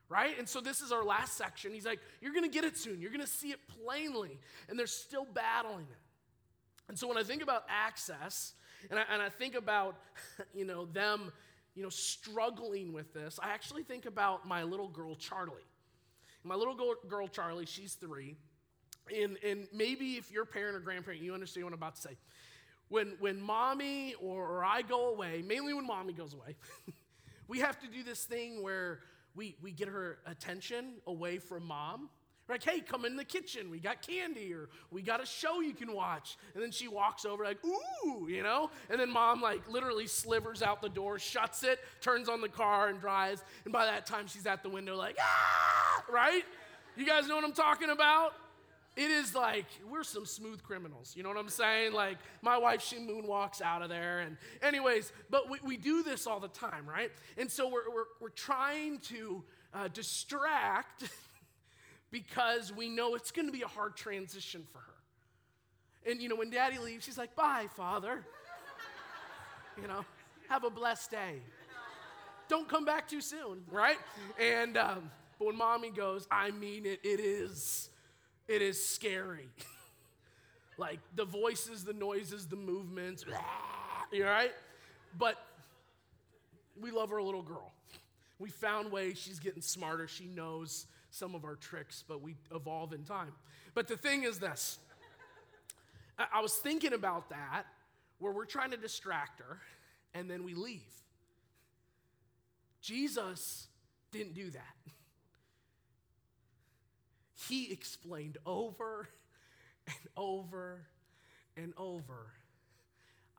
right? 0.10 0.38
And 0.38 0.48
so 0.48 0.62
this 0.62 0.82
is 0.82 0.92
our 0.92 1.04
last 1.04 1.38
section. 1.38 1.74
He's 1.74 1.88
like, 1.88 2.00
You're 2.22 2.34
going 2.34 2.44
to 2.44 2.54
get 2.54 2.64
it 2.64 2.78
soon. 2.78 3.02
You're 3.02 3.10
going 3.10 3.22
to 3.22 3.28
see 3.28 3.50
it 3.50 3.60
plainly. 3.84 4.38
And 4.70 4.78
they're 4.78 4.86
still 4.86 5.26
battling 5.26 5.88
it. 5.90 5.98
And 6.88 7.00
so 7.00 7.08
when 7.08 7.18
I 7.18 7.24
think 7.24 7.42
about 7.42 7.64
access, 7.68 8.54
and 8.90 9.00
I, 9.00 9.04
and 9.12 9.22
I 9.22 9.30
think 9.30 9.56
about, 9.56 9.96
you 10.54 10.66
know, 10.66 10.86
them, 10.86 11.32
you 11.76 11.84
know, 11.84 11.90
struggling 11.90 12.94
with 12.94 13.14
this, 13.14 13.40
I 13.42 13.50
actually 13.50 13.84
think 13.84 14.06
about 14.06 14.48
my 14.48 14.64
little 14.64 14.90
girl, 14.90 15.16
Charlie. 15.16 15.66
My 16.44 16.56
little 16.56 16.76
girl, 16.76 16.96
girl 17.08 17.28
Charlie, 17.28 17.66
she's 17.66 17.94
three. 17.94 18.36
And, 19.14 19.38
and 19.46 19.68
maybe 19.74 20.14
if 20.14 20.32
you're 20.32 20.44
a 20.44 20.48
parent 20.48 20.76
or 20.76 20.80
grandparent, 20.80 21.22
you 21.22 21.34
understand 21.34 21.66
what 21.66 21.74
I'm 21.74 21.80
about 21.80 21.96
to 21.96 22.02
say. 22.02 22.18
When, 22.94 23.16
when 23.20 23.42
mommy 23.42 24.14
or, 24.22 24.48
or 24.48 24.64
I 24.64 24.84
go 24.84 25.10
away, 25.10 25.44
mainly 25.44 25.74
when 25.74 25.88
mommy 25.88 26.14
goes 26.14 26.36
away, 26.36 26.56
we 27.48 27.58
have 27.58 27.80
to 27.80 27.88
do 27.88 28.04
this 28.04 28.24
thing 28.24 28.62
where 28.62 29.00
we, 29.34 29.56
we 29.64 29.72
get 29.72 29.88
her 29.88 30.20
attention 30.28 30.98
away 31.08 31.40
from 31.40 31.66
mom. 31.66 32.12
like, 32.48 32.64
hey, 32.64 32.82
come 32.82 33.04
in 33.06 33.16
the 33.16 33.26
kitchen. 33.26 33.72
We 33.72 33.80
got 33.80 34.04
candy 34.06 34.54
or 34.54 34.70
we 34.92 35.02
got 35.02 35.24
a 35.24 35.26
show 35.26 35.60
you 35.60 35.74
can 35.74 35.92
watch. 35.92 36.38
And 36.54 36.62
then 36.62 36.70
she 36.70 36.88
walks 36.88 37.26
over, 37.26 37.44
like, 37.44 37.58
ooh, 37.66 38.28
you 38.30 38.44
know? 38.44 38.70
And 38.92 39.00
then 39.00 39.10
mom, 39.10 39.42
like, 39.42 39.68
literally 39.68 40.06
slivers 40.06 40.62
out 40.62 40.84
the 40.84 40.90
door, 40.90 41.18
shuts 41.18 41.64
it, 41.64 41.80
turns 42.00 42.30
on 42.30 42.42
the 42.42 42.48
car, 42.48 42.90
and 42.90 43.02
drives. 43.02 43.44
And 43.64 43.74
by 43.74 43.86
that 43.86 44.06
time, 44.06 44.28
she's 44.28 44.46
at 44.46 44.62
the 44.62 44.70
window, 44.70 44.96
like, 44.96 45.18
ah, 45.20 46.04
right? 46.12 46.44
You 46.96 47.08
guys 47.08 47.28
know 47.28 47.34
what 47.38 47.44
I'm 47.44 47.54
talking 47.54 47.90
about? 47.90 48.34
It 48.96 49.10
is 49.10 49.34
like 49.34 49.66
we're 49.90 50.04
some 50.04 50.26
smooth 50.26 50.62
criminals. 50.62 51.14
You 51.16 51.24
know 51.24 51.30
what 51.30 51.38
I'm 51.38 51.50
saying? 51.50 51.94
Like 51.94 52.18
my 52.44 52.58
wife, 52.58 52.82
she 52.82 52.98
moonwalks 52.98 53.62
out 53.62 53.82
of 53.82 53.90
there. 53.90 54.20
And 54.20 54.38
anyways, 54.62 55.12
but 55.32 55.50
we, 55.50 55.58
we 55.64 55.78
do 55.78 56.04
this 56.04 56.28
all 56.28 56.40
the 56.40 56.48
time, 56.48 56.88
right? 56.88 57.12
And 57.38 57.50
so 57.50 57.68
we're, 57.68 57.90
we're, 57.90 58.04
we're 58.22 58.30
trying 58.30 59.00
to 59.00 59.44
uh, 59.74 59.88
distract 59.88 61.06
because 62.12 62.72
we 62.72 62.88
know 62.88 63.16
it's 63.16 63.32
going 63.32 63.48
to 63.48 63.52
be 63.52 63.64
a 63.64 63.68
hard 63.68 63.96
transition 63.96 64.64
for 64.72 64.78
her. 64.78 66.12
And 66.12 66.22
you 66.22 66.30
know, 66.30 66.36
when 66.36 66.52
daddy 66.52 66.78
leaves, 66.78 67.04
she's 67.04 67.18
like, 67.18 67.36
bye, 67.36 67.66
father. 67.76 68.24
you 69.82 69.88
know, 69.88 70.06
have 70.50 70.66
a 70.66 70.70
blessed 70.70 71.10
day. 71.10 71.42
Don't 72.48 72.70
come 72.70 72.86
back 72.86 73.08
too 73.08 73.22
soon, 73.22 73.64
right? 73.72 73.98
And, 74.40 74.78
um, 74.78 75.10
but 75.40 75.48
when 75.48 75.58
mommy 75.58 75.90
goes, 75.90 76.28
I 76.30 76.52
mean 76.52 76.86
it, 76.86 77.00
it 77.04 77.20
is 77.20 77.90
it 78.48 78.62
is 78.62 78.84
scary. 78.84 79.50
like 80.78 81.00
the 81.16 81.26
voices, 81.26 81.84
the 81.84 81.94
noises, 81.94 82.48
the 82.48 82.56
movements, 82.56 83.26
you 84.12 84.26
right? 84.26 84.52
But 85.18 85.38
we 86.80 86.92
love 86.92 87.12
our 87.12 87.22
little 87.22 87.44
girl. 87.44 87.72
We 88.40 88.50
found 88.50 88.92
ways 88.92 89.18
she's 89.18 89.40
getting 89.40 89.62
smarter. 89.62 90.08
She 90.08 90.26
knows 90.26 90.88
some 91.12 91.36
of 91.36 91.46
our 91.46 91.56
tricks, 91.56 92.04
but 92.08 92.22
we 92.22 92.36
evolve 92.54 92.94
in 92.94 93.04
time. 93.04 93.32
But 93.76 93.88
the 93.88 93.98
thing 93.98 94.24
is 94.24 94.40
this 94.40 94.80
I 96.18 96.42
was 96.42 96.54
thinking 96.56 96.94
about 96.94 97.30
that 97.30 97.64
where 98.20 98.32
we're 98.32 98.46
trying 98.46 98.72
to 98.72 98.78
distract 98.78 99.40
her 99.40 99.60
and 100.14 100.30
then 100.30 100.44
we 100.44 100.54
leave. 100.54 100.82
Jesus 102.82 103.68
didn't 104.12 104.34
do 104.34 104.50
that. 104.52 104.76
he 107.48 107.72
explained 107.72 108.38
over 108.46 109.10
and 109.88 109.98
over 110.16 110.82
and 111.58 111.74
over 111.78 112.28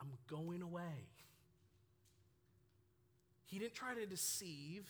I'm 0.00 0.10
going 0.28 0.62
away. 0.62 1.08
He 3.46 3.58
didn't 3.58 3.74
try 3.74 3.94
to 3.94 4.06
deceive 4.06 4.88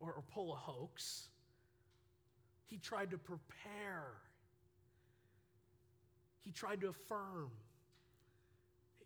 or, 0.00 0.12
or 0.12 0.22
pull 0.32 0.52
a 0.52 0.56
hoax, 0.56 1.28
he 2.66 2.78
tried 2.78 3.10
to 3.12 3.18
prepare, 3.18 4.06
he 6.44 6.50
tried 6.50 6.80
to 6.80 6.88
affirm 6.88 7.50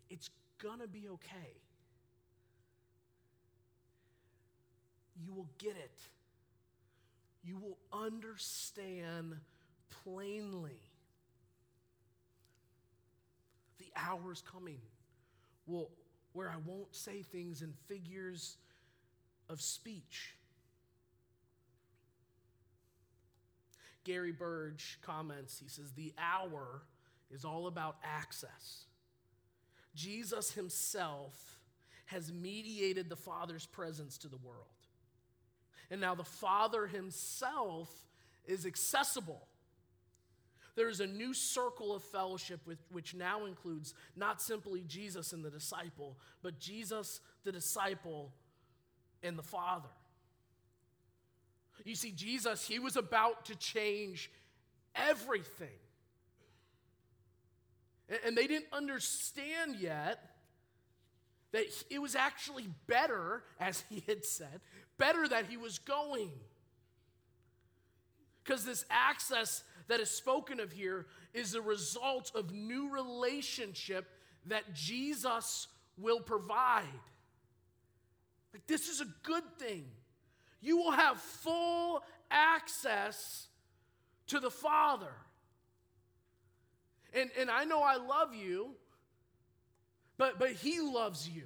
it's 0.09 0.29
to 0.79 0.87
be 0.87 1.07
okay. 1.09 1.61
You 5.19 5.33
will 5.33 5.49
get 5.57 5.75
it. 5.75 5.99
You 7.47 7.57
will 7.57 7.77
understand 7.93 9.35
plainly. 10.03 10.81
The 13.79 13.87
hour 13.95 14.33
is 14.33 14.41
coming 14.41 14.81
where 16.33 16.49
I 16.49 16.57
won't 16.65 16.93
say 16.93 17.21
things 17.21 17.61
in 17.61 17.71
figures 17.87 18.57
of 19.49 19.61
speech. 19.61 20.35
Gary 24.03 24.33
Burge 24.33 24.99
comments, 25.01 25.57
he 25.57 25.69
says, 25.69 25.93
The 25.93 26.13
hour 26.17 26.83
is 27.31 27.45
all 27.45 27.67
about 27.67 27.95
access. 28.03 28.85
Jesus 29.95 30.51
himself 30.51 31.59
has 32.07 32.31
mediated 32.31 33.09
the 33.09 33.15
Father's 33.15 33.65
presence 33.65 34.17
to 34.19 34.27
the 34.27 34.37
world. 34.37 34.67
And 35.89 36.01
now 36.01 36.15
the 36.15 36.23
Father 36.23 36.87
himself 36.87 37.89
is 38.45 38.65
accessible. 38.65 39.47
There 40.75 40.89
is 40.89 40.99
a 40.99 41.07
new 41.07 41.33
circle 41.33 41.95
of 41.95 42.03
fellowship 42.03 42.59
with, 42.67 42.77
which 42.91 43.15
now 43.15 43.45
includes 43.45 43.93
not 44.15 44.41
simply 44.41 44.83
Jesus 44.87 45.33
and 45.33 45.43
the 45.43 45.49
disciple, 45.49 46.17
but 46.43 46.59
Jesus, 46.59 47.19
the 47.43 47.51
disciple, 47.51 48.31
and 49.23 49.37
the 49.37 49.43
Father. 49.43 49.89
You 51.83 51.95
see, 51.95 52.11
Jesus, 52.11 52.67
he 52.67 52.79
was 52.79 52.95
about 52.95 53.45
to 53.45 53.55
change 53.55 54.29
everything. 54.95 55.67
And 58.25 58.37
they 58.37 58.47
didn't 58.47 58.67
understand 58.71 59.77
yet 59.79 60.19
that 61.53 61.65
it 61.89 61.99
was 61.99 62.15
actually 62.15 62.67
better, 62.87 63.43
as 63.59 63.83
he 63.89 64.03
had 64.07 64.25
said, 64.25 64.61
better 64.97 65.27
that 65.27 65.45
he 65.47 65.57
was 65.57 65.79
going. 65.79 66.31
Because 68.43 68.65
this 68.65 68.85
access 68.89 69.63
that 69.87 69.99
is 69.99 70.09
spoken 70.09 70.59
of 70.59 70.71
here 70.71 71.05
is 71.33 71.53
a 71.53 71.61
result 71.61 72.31
of 72.35 72.51
new 72.53 72.89
relationship 72.89 74.05
that 74.45 74.73
Jesus 74.73 75.67
will 75.97 76.19
provide. 76.19 76.85
Like, 78.53 78.65
this 78.67 78.87
is 78.87 79.01
a 79.01 79.07
good 79.23 79.43
thing. 79.59 79.85
You 80.61 80.77
will 80.77 80.91
have 80.91 81.19
full 81.19 82.03
access 82.31 83.47
to 84.27 84.39
the 84.39 84.51
Father. 84.51 85.13
And, 87.13 87.29
and 87.39 87.49
I 87.49 87.63
know 87.63 87.81
I 87.81 87.97
love 87.97 88.33
you, 88.33 88.71
but, 90.17 90.39
but 90.39 90.51
He 90.51 90.79
loves 90.79 91.27
you. 91.27 91.43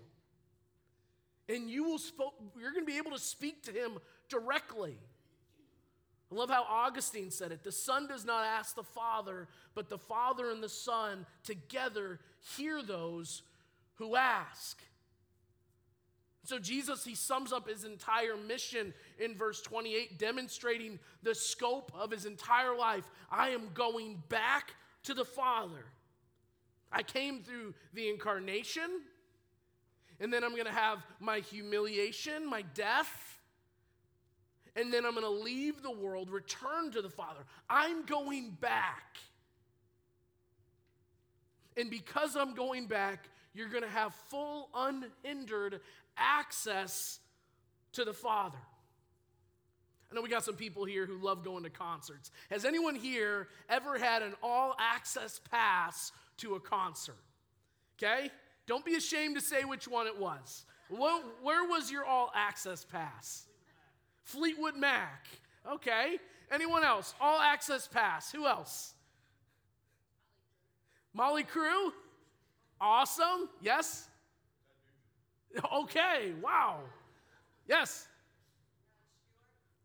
And 1.50 1.70
you 1.70 1.84
will 1.84 1.98
spoke, 1.98 2.34
you're 2.60 2.72
going 2.72 2.86
to 2.86 2.92
be 2.92 2.98
able 2.98 3.12
to 3.12 3.20
speak 3.20 3.64
to 3.64 3.72
Him 3.72 3.98
directly. 4.30 4.98
I 6.32 6.36
love 6.36 6.50
how 6.50 6.64
Augustine 6.64 7.30
said 7.30 7.52
it. 7.52 7.64
The 7.64 7.72
Son 7.72 8.08
does 8.08 8.24
not 8.24 8.46
ask 8.46 8.76
the 8.76 8.84
Father, 8.84 9.48
but 9.76 9.90
the 9.90 9.98
Father 9.98 10.50
and 10.50 10.64
the 10.64 10.70
Son 10.70 11.26
together 11.44 12.20
hear 12.56 12.82
those 12.82 13.44
who 13.96 14.16
ask. 14.16 14.82
So, 16.44 16.58
Jesus, 16.58 17.04
he 17.04 17.16
sums 17.16 17.54
up 17.54 17.70
his 17.70 17.84
entire 17.84 18.36
mission 18.36 18.94
in 19.20 19.36
verse 19.36 19.62
28, 19.62 20.18
demonstrating 20.18 21.00
the 21.22 21.36
scope 21.36 21.92
of 21.94 22.12
his 22.12 22.26
entire 22.26 22.76
life. 22.76 23.10
I 23.30 23.50
am 23.50 23.70
going 23.74 24.24
back 24.28 24.74
to 25.04 25.14
the 25.14 25.26
Father. 25.26 25.86
I 26.92 27.04
came 27.04 27.44
through 27.44 27.74
the 27.94 28.10
incarnation, 28.10 29.02
and 30.22 30.32
then 30.32 30.44
I'm 30.44 30.52
going 30.52 30.66
to 30.66 30.72
have 30.72 31.04
my 31.20 31.40
humiliation, 31.40 32.48
my 32.48 32.62
death, 32.76 33.40
and 34.76 34.94
then 34.94 35.04
I'm 35.04 35.16
going 35.16 35.26
to 35.26 35.44
leave 35.44 35.82
the 35.82 35.92
world, 35.92 36.30
return 36.30 36.92
to 36.92 37.02
the 37.02 37.10
Father. 37.10 37.42
I'm 37.70 38.06
going 38.06 38.52
back. 38.52 39.18
And 41.76 41.90
because 41.90 42.36
I'm 42.36 42.54
going 42.54 42.86
back, 42.86 43.30
you're 43.54 43.68
going 43.68 43.84
to 43.84 43.90
have 43.90 44.14
full, 44.30 44.70
unhindered 44.76 45.82
access 46.16 47.20
to 47.94 48.06
the 48.06 48.14
Father. 48.14 48.60
I 50.12 50.16
know 50.16 50.22
we 50.22 50.30
got 50.30 50.44
some 50.44 50.56
people 50.56 50.86
here 50.86 51.06
who 51.06 51.18
love 51.18 51.44
going 51.44 51.64
to 51.64 51.70
concerts. 51.70 52.32
Has 52.52 52.64
anyone 52.64 52.96
here 52.96 53.48
ever 53.70 53.98
had 53.98 54.22
an 54.22 54.34
all 54.44 54.76
access 54.78 55.40
pass 55.50 56.12
to 56.38 56.56
a 56.56 56.60
concert? 56.60 57.18
Okay? 57.98 58.30
Don't 58.72 58.86
be 58.86 58.96
ashamed 58.96 59.36
to 59.36 59.42
say 59.42 59.66
which 59.66 59.86
one 59.86 60.08
it 60.08 60.18
was. 60.18 60.64
Where 60.88 61.66
was 61.66 61.92
your 61.92 62.06
all 62.06 62.32
access 62.34 62.86
pass? 62.86 63.44
Fleetwood 64.24 64.78
Mac. 64.78 65.28
Okay. 65.70 66.20
Anyone 66.50 66.86
else? 66.86 67.14
All 67.20 67.42
access 67.42 67.90
pass. 67.90 68.32
Who 68.32 68.48
else? 68.48 68.94
Mötley 71.14 71.46
Crüe? 71.46 71.92
Awesome. 72.80 73.50
Yes? 73.60 74.08
Okay. 75.74 76.32
Wow. 76.42 76.80
Yes. 77.68 78.08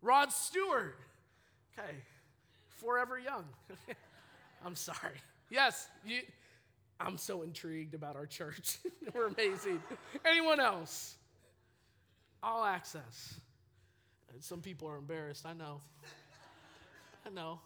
Rod 0.00 0.30
Stewart. 0.30 0.96
Okay. 1.76 1.96
Forever 2.68 3.18
young. 3.18 3.46
I'm 4.64 4.76
sorry. 4.76 5.20
Yes, 5.50 5.88
you, 6.04 6.20
I'm 7.00 7.18
so 7.18 7.42
intrigued 7.42 7.94
about 7.94 8.16
our 8.16 8.26
church. 8.26 8.78
We're 9.14 9.26
amazing. 9.26 9.82
Anyone 10.24 10.60
else? 10.60 11.16
All 12.42 12.64
access. 12.64 13.34
Some 14.40 14.60
people 14.60 14.88
are 14.88 14.96
embarrassed. 14.96 15.46
I 15.46 15.52
know. 15.52 15.80
I 17.26 17.30
know. 17.30 17.60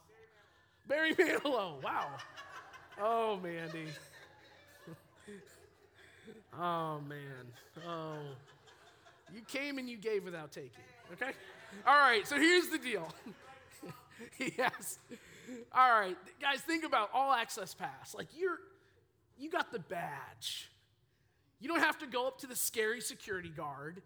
Barry 0.89 1.15
Manilow. 1.15 1.83
Wow. 1.83 2.07
Oh, 3.01 3.39
Mandy. 3.43 3.87
oh, 6.59 7.01
man. 7.01 7.87
Oh. 7.87 8.19
You 9.35 9.43
came 9.43 9.79
and 9.79 9.89
you 9.89 9.97
gave 9.97 10.25
without 10.25 10.51
taking, 10.51 10.71
okay? 11.13 11.33
All 11.87 11.99
right, 11.99 12.27
so 12.27 12.37
here's 12.37 12.69
the 12.69 12.79
deal. 12.79 13.09
yes. 14.39 14.99
All 15.73 15.91
right, 15.91 16.17
guys, 16.41 16.61
think 16.61 16.85
about 16.85 17.11
all 17.15 17.33
access 17.33 17.75
pass. 17.75 18.15
Like 18.15 18.29
you're 18.37 18.59
you 19.41 19.51
got 19.51 19.73
the 19.73 19.79
badge. 19.79 20.71
You 21.59 21.69
don't 21.69 21.81
have 21.81 21.99
to 21.99 22.07
go 22.07 22.27
up 22.27 22.39
to 22.41 22.47
the 22.47 22.57
scary 22.57 23.01
security 23.01 23.49
guard 23.49 24.03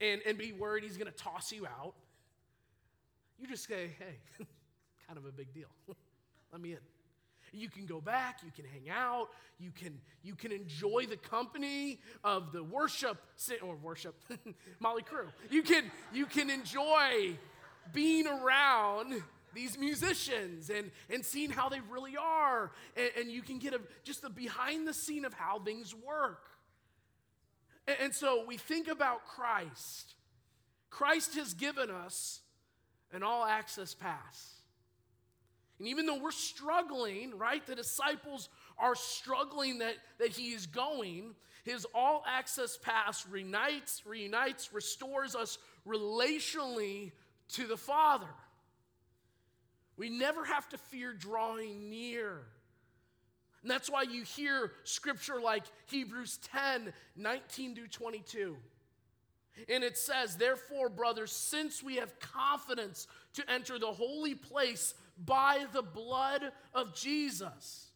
and, 0.00 0.20
and 0.26 0.38
be 0.38 0.52
worried 0.52 0.84
he's 0.84 0.96
gonna 0.96 1.10
toss 1.10 1.52
you 1.52 1.66
out. 1.66 1.94
You 3.38 3.46
just 3.46 3.66
say, 3.66 3.90
hey, 3.98 4.18
kind 5.06 5.18
of 5.18 5.24
a 5.24 5.32
big 5.32 5.52
deal. 5.54 5.68
Let 6.52 6.60
me 6.60 6.72
in. 6.72 6.78
You 7.52 7.68
can 7.68 7.86
go 7.86 8.00
back, 8.00 8.40
you 8.44 8.52
can 8.54 8.64
hang 8.64 8.90
out, 8.90 9.28
you 9.58 9.72
can, 9.72 9.98
you 10.22 10.36
can 10.36 10.52
enjoy 10.52 11.06
the 11.08 11.16
company 11.16 11.98
of 12.22 12.52
the 12.52 12.62
worship, 12.62 13.18
or 13.60 13.74
worship, 13.76 14.14
Mötley 14.82 15.04
Crüe. 15.04 15.26
You 15.50 15.62
can, 15.62 15.90
you 16.12 16.26
can 16.26 16.48
enjoy 16.48 17.36
being 17.92 18.26
around 18.28 19.22
these 19.54 19.78
musicians 19.78 20.70
and, 20.70 20.90
and 21.08 21.24
seeing 21.24 21.50
how 21.50 21.68
they 21.68 21.80
really 21.90 22.16
are. 22.16 22.72
And, 22.96 23.10
and 23.18 23.30
you 23.30 23.42
can 23.42 23.58
get 23.58 23.74
a, 23.74 23.80
just 24.04 24.22
the 24.22 24.30
behind 24.30 24.86
the 24.86 24.94
scene 24.94 25.24
of 25.24 25.34
how 25.34 25.58
things 25.58 25.94
work. 25.94 26.42
And, 27.86 27.96
and 28.00 28.14
so 28.14 28.44
we 28.46 28.56
think 28.56 28.88
about 28.88 29.26
Christ. 29.26 30.14
Christ 30.90 31.36
has 31.36 31.54
given 31.54 31.90
us 31.90 32.40
an 33.12 33.22
all 33.22 33.44
access 33.44 33.94
pass. 33.94 34.54
And 35.78 35.88
even 35.88 36.04
though 36.04 36.18
we're 36.18 36.30
struggling, 36.30 37.38
right, 37.38 37.66
the 37.66 37.74
disciples 37.74 38.50
are 38.78 38.94
struggling 38.94 39.78
that, 39.78 39.94
that 40.18 40.28
he 40.28 40.50
is 40.50 40.66
going, 40.66 41.34
his 41.64 41.86
all 41.94 42.22
access 42.26 42.76
pass 42.76 43.26
reunites, 43.26 44.02
reunites, 44.04 44.72
restores 44.72 45.34
us 45.34 45.58
relationally 45.86 47.12
to 47.52 47.66
the 47.66 47.76
Father. 47.76 48.28
We 50.00 50.08
never 50.08 50.46
have 50.46 50.66
to 50.70 50.78
fear 50.78 51.12
drawing 51.12 51.90
near. 51.90 52.40
And 53.60 53.70
that's 53.70 53.90
why 53.90 54.04
you 54.04 54.22
hear 54.22 54.72
scripture 54.82 55.38
like 55.38 55.64
Hebrews 55.88 56.38
10 56.54 56.94
19 57.16 57.74
to 57.74 57.86
22. 57.86 58.56
And 59.68 59.84
it 59.84 59.98
says, 59.98 60.38
Therefore, 60.38 60.88
brothers, 60.88 61.32
since 61.32 61.82
we 61.82 61.96
have 61.96 62.18
confidence 62.18 63.08
to 63.34 63.50
enter 63.50 63.78
the 63.78 63.92
holy 63.92 64.34
place 64.34 64.94
by 65.22 65.66
the 65.74 65.82
blood 65.82 66.50
of 66.72 66.94
Jesus. 66.94 67.88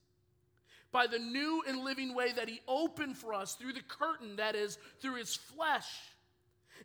By 0.93 1.07
the 1.07 1.19
new 1.19 1.64
and 1.67 1.85
living 1.85 2.14
way 2.14 2.33
that 2.33 2.51
he 2.51 2.61
opened 2.69 3.17
for 3.17 3.33
us 3.33 3.55
through 3.55 3.73
the 3.73 3.81
curtain, 3.81 4.37
that 4.37 4.55
is, 4.55 4.77
through 5.01 5.14
his 5.14 5.35
flesh. 5.37 5.88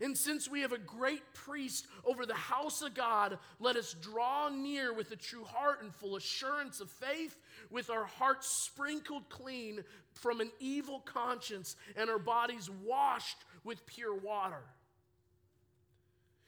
And 0.01 0.17
since 0.17 0.49
we 0.49 0.61
have 0.61 0.71
a 0.71 0.77
great 0.77 1.33
priest 1.33 1.87
over 2.05 2.25
the 2.25 2.33
house 2.33 2.81
of 2.81 2.93
God, 2.93 3.37
let 3.59 3.75
us 3.75 3.93
draw 3.93 4.49
near 4.49 4.93
with 4.93 5.11
a 5.11 5.17
true 5.17 5.43
heart 5.43 5.81
and 5.83 5.93
full 5.93 6.15
assurance 6.15 6.79
of 6.79 6.89
faith, 6.89 7.37
with 7.69 7.89
our 7.89 8.05
hearts 8.05 8.47
sprinkled 8.47 9.27
clean 9.29 9.83
from 10.13 10.39
an 10.39 10.51
evil 10.59 11.01
conscience 11.01 11.75
and 11.97 12.09
our 12.09 12.19
bodies 12.19 12.69
washed 12.85 13.37
with 13.65 13.85
pure 13.85 14.15
water. 14.15 14.63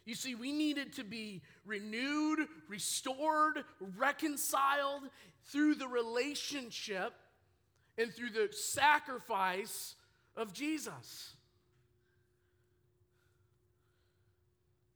You 0.05 0.15
see, 0.15 0.33
we 0.33 0.51
needed 0.51 0.93
to 0.93 1.03
be 1.03 1.41
renewed, 1.65 2.47
restored, 2.69 3.63
reconciled 3.97 5.03
through 5.51 5.75
the 5.75 5.87
relationship 5.87 7.13
and 7.97 8.13
through 8.13 8.31
the 8.31 8.49
sacrifice 8.51 9.95
of 10.35 10.53
Jesus. 10.53 11.35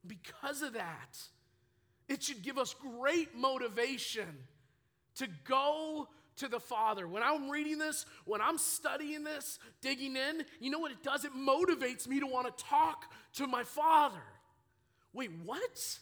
Because 0.08 0.62
of 0.62 0.74
that, 0.74 1.18
it 2.08 2.24
should 2.24 2.44
give 2.44 2.58
us 2.58 2.76
great 3.00 3.36
motivation 3.36 4.28
to 5.15 5.28
go 5.48 6.08
to 6.38 6.48
the 6.48 6.60
Father. 6.60 7.08
When 7.08 7.24
I'm 7.24 7.50
reading 7.50 7.78
this, 7.78 8.06
when 8.26 8.41
I'm 8.41 8.58
studying 8.58 9.24
this, 9.24 9.60
digging 9.82 10.15
in, 10.15 10.46
you 10.60 10.70
know 10.70 10.80
what 10.80 10.91
it 10.91 11.02
does? 11.02 11.26
It 11.26 11.34
motivates 11.34 12.08
me 12.08 12.20
to 12.20 12.28
want 12.28 12.56
to 12.56 12.63
talk 12.63 13.12
to 13.34 13.48
my 13.48 13.63
Father. 13.63 14.22
Wait, 15.13 15.32
what? 15.44 16.00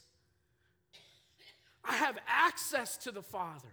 I 1.85 1.93
have 1.93 2.17
access 2.27 2.97
to 2.97 3.11
the 3.11 3.21
Father. 3.21 3.69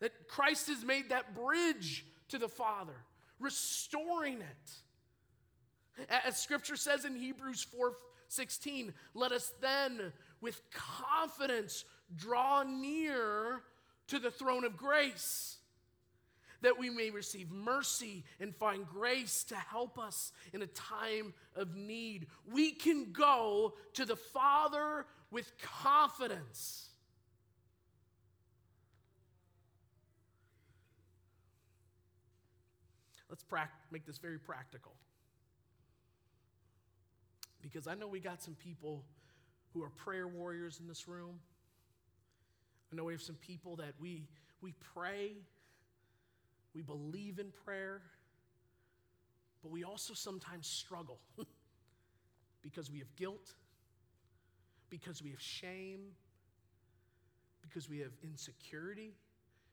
That 0.00 0.28
Christ 0.28 0.68
has 0.68 0.82
made 0.82 1.10
that 1.10 1.34
bridge 1.34 2.06
to 2.28 2.38
the 2.38 2.48
Father, 2.48 2.96
restoring 3.38 4.38
it. 4.38 6.08
As 6.24 6.38
scripture 6.38 6.76
says 6.76 7.04
in 7.04 7.14
Hebrews 7.14 7.62
4 7.62 7.92
16, 8.30 8.94
let 9.14 9.32
us 9.32 9.52
then 9.60 10.12
with 10.40 10.62
confidence 10.70 11.84
draw 12.16 12.62
near 12.62 13.62
to 14.06 14.18
the 14.18 14.30
throne 14.30 14.64
of 14.64 14.76
grace 14.76 15.56
that 16.62 16.78
we 16.78 16.90
may 16.90 17.10
receive 17.10 17.50
mercy 17.50 18.24
and 18.38 18.54
find 18.54 18.86
grace 18.86 19.44
to 19.44 19.56
help 19.56 19.98
us 19.98 20.32
in 20.52 20.62
a 20.62 20.66
time 20.66 21.32
of 21.56 21.74
need. 21.74 22.26
We 22.52 22.72
can 22.72 23.12
go 23.12 23.74
to 23.94 24.04
the 24.04 24.16
Father 24.16 25.06
with 25.30 25.50
confidence. 25.58 26.88
Let's 33.28 33.44
pra- 33.44 33.70
make 33.90 34.04
this 34.06 34.18
very 34.18 34.38
practical. 34.38 34.92
Because 37.62 37.86
I 37.86 37.94
know 37.94 38.08
we 38.08 38.20
got 38.20 38.42
some 38.42 38.54
people 38.54 39.04
who 39.72 39.82
are 39.82 39.90
prayer 39.90 40.26
warriors 40.26 40.80
in 40.80 40.88
this 40.88 41.06
room. 41.06 41.38
I 42.92 42.96
know 42.96 43.04
we 43.04 43.12
have 43.12 43.22
some 43.22 43.36
people 43.36 43.76
that 43.76 43.94
we, 44.00 44.26
we 44.60 44.74
pray, 44.94 45.36
we 46.74 46.82
believe 46.82 47.38
in 47.38 47.52
prayer, 47.64 48.02
but 49.62 49.70
we 49.70 49.84
also 49.84 50.14
sometimes 50.14 50.66
struggle 50.66 51.20
because 52.62 52.90
we 52.90 52.98
have 52.98 53.14
guilt, 53.16 53.54
because 54.88 55.22
we 55.22 55.30
have 55.30 55.40
shame, 55.40 56.00
because 57.62 57.88
we 57.88 57.98
have 57.98 58.12
insecurity. 58.22 59.14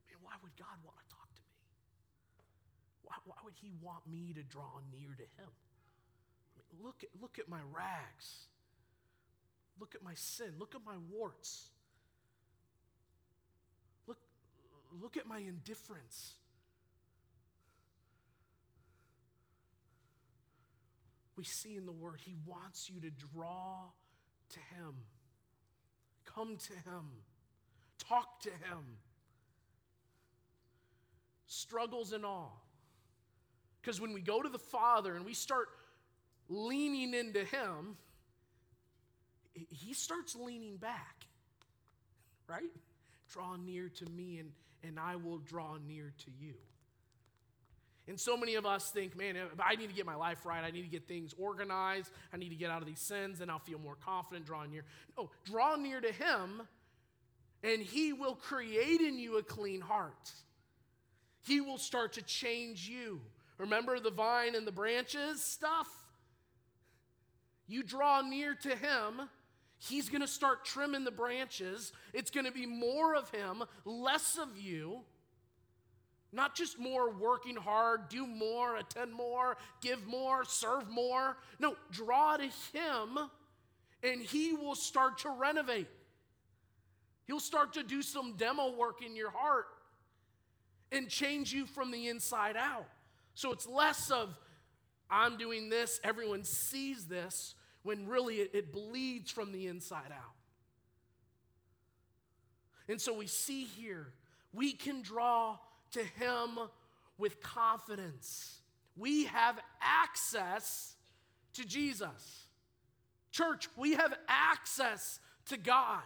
Man, 0.08 0.18
why 0.22 0.34
would 0.44 0.56
God 0.58 0.78
want 0.86 0.98
to 1.00 1.16
talk 1.16 1.34
to 1.34 1.42
me? 1.42 1.56
Why, 3.04 3.16
why 3.26 3.36
would 3.44 3.56
He 3.56 3.72
want 3.82 4.06
me 4.10 4.34
to 4.34 4.44
draw 4.44 4.80
near 4.92 5.10
to 5.16 5.42
Him? 5.42 5.50
Look, 6.84 7.04
at, 7.04 7.10
look 7.22 7.40
at 7.40 7.50
my 7.50 7.60
rags. 7.74 8.48
Look 9.80 9.96
at 9.96 10.04
my 10.04 10.14
sin. 10.16 10.54
Look 10.60 10.76
at 10.76 10.82
my 10.86 10.96
warts. 11.12 11.70
Look, 14.08 14.18
look 15.02 15.18
at 15.18 15.28
my 15.28 15.40
indifference. 15.40 16.34
We 21.36 21.44
see 21.44 21.76
in 21.76 21.86
the 21.86 21.92
Word, 21.92 22.20
He 22.26 22.36
wants 22.46 22.90
you 22.90 23.00
to 23.02 23.12
draw 23.12 23.92
to 24.50 24.60
Him. 24.76 24.96
Come 26.26 26.58
to 26.58 26.74
Him. 26.74 27.06
Talk 28.00 28.42
to 28.42 28.50
Him. 28.50 28.98
Struggles 31.46 32.12
and 32.12 32.26
all. 32.26 32.66
Because 33.82 34.02
when 34.02 34.14
we 34.14 34.22
go 34.22 34.42
to 34.42 34.50
the 34.50 34.60
Father 34.60 35.16
and 35.16 35.24
we 35.26 35.34
start 35.34 35.70
leaning 36.50 37.14
into 37.14 37.44
Him, 37.44 37.98
He 39.54 39.94
starts 39.94 40.36
leaning 40.36 40.78
back, 40.78 41.26
right? 42.48 42.72
Draw 43.32 43.58
near 43.58 43.90
to 43.90 44.06
me, 44.06 44.40
and, 44.40 44.52
and 44.84 45.00
I 45.00 45.16
will 45.16 45.40
draw 45.40 45.78
near 45.86 46.14
to 46.26 46.32
you. 46.32 46.54
And 48.08 48.18
so 48.18 48.38
many 48.38 48.56
of 48.56 48.66
us 48.66 48.90
think, 48.90 49.18
man, 49.18 49.36
I 49.60 49.76
need 49.76 49.90
to 49.90 49.96
get 49.96 50.06
my 50.06 50.16
life 50.16 50.46
right. 50.46 50.64
I 50.64 50.72
need 50.72 50.84
to 50.84 50.88
get 50.88 51.10
things 51.10 51.34
organized. 51.38 52.10
I 52.34 52.38
need 52.38 52.50
to 52.50 52.56
get 52.56 52.72
out 52.72 52.82
of 52.82 52.88
these 52.88 53.02
sins, 53.02 53.42
and 53.42 53.52
I'll 53.52 53.60
feel 53.60 53.80
more 53.80 53.98
confident 54.06 54.46
drawing 54.46 54.72
near. 54.72 54.86
No, 55.18 55.30
draw 55.44 55.76
near 55.76 56.00
to 56.00 56.12
Him, 56.12 56.62
and 57.64 57.82
He 57.82 58.14
will 58.14 58.36
create 58.36 59.02
in 59.02 59.20
you 59.20 59.38
a 59.38 59.44
clean 59.44 59.82
heart. 59.82 60.32
He 61.46 61.60
will 61.60 61.78
start 61.78 62.14
to 62.14 62.22
change 62.22 62.88
you. 62.88 63.22
Remember 63.58 64.00
the 64.00 64.12
vine 64.12 64.56
and 64.56 64.66
the 64.66 64.72
branches 64.72 65.44
stuff? 65.44 65.88
You 67.68 67.84
draw 67.84 68.22
near 68.22 68.56
to 68.56 68.70
Him, 68.70 69.30
He's 69.80 70.10
going 70.10 70.22
to 70.22 70.28
start 70.28 70.66
trimming 70.66 71.04
the 71.04 71.12
branches. 71.12 71.94
It's 72.12 72.32
going 72.32 72.48
to 72.48 72.52
be 72.52 72.66
more 72.66 73.16
of 73.16 73.30
Him, 73.30 73.64
less 73.86 74.38
of 74.38 74.58
you. 74.60 75.02
Not 76.32 76.56
just 76.56 76.80
more 76.80 77.12
working 77.12 77.56
hard, 77.56 78.10
do 78.10 78.26
more, 78.26 78.78
attend 78.78 79.14
more, 79.14 79.56
give 79.82 80.08
more, 80.08 80.44
serve 80.46 80.90
more. 80.90 81.38
No, 81.60 81.76
draw 81.92 82.38
to 82.38 82.50
Him 82.74 83.30
and 84.04 84.22
He 84.22 84.54
will 84.54 84.76
start 84.76 85.20
to 85.20 85.30
renovate. 85.30 85.88
He'll 87.26 87.40
start 87.40 87.74
to 87.74 87.84
do 87.84 88.02
some 88.02 88.36
demo 88.38 88.76
work 88.76 89.04
in 89.06 89.16
your 89.16 89.32
heart 89.32 89.66
and 90.92 91.10
change 91.10 91.52
you 91.52 91.66
from 91.66 91.92
the 91.92 92.08
inside 92.08 92.56
out. 92.56 92.88
So 93.34 93.52
it's 93.52 93.68
less 93.68 94.10
of, 94.10 94.36
I'm 95.10 95.38
doing 95.38 95.70
this, 95.70 96.00
everyone 96.04 96.44
sees 96.44 97.06
this, 97.06 97.56
when 97.84 98.08
really 98.08 98.36
it, 98.36 98.52
it 98.54 98.74
bleeds 98.74 99.32
from 99.32 99.52
the 99.52 99.68
inside 99.68 100.12
out. 100.12 100.36
And 102.90 103.00
so 103.00 103.14
we 103.14 103.28
see 103.28 103.64
here, 103.64 104.14
we 104.54 104.74
can 104.74 105.02
draw 105.02 105.58
to 105.92 106.00
Him 106.00 106.60
with 107.18 107.42
confidence. 107.42 108.62
We 108.96 109.26
have 109.26 109.60
access 109.82 110.96
to 111.54 111.66
Jesus. 111.66 112.48
Church, 113.32 113.68
we 113.76 113.94
have 113.94 114.14
access 114.28 115.20
to 115.48 115.58
God. 115.58 116.02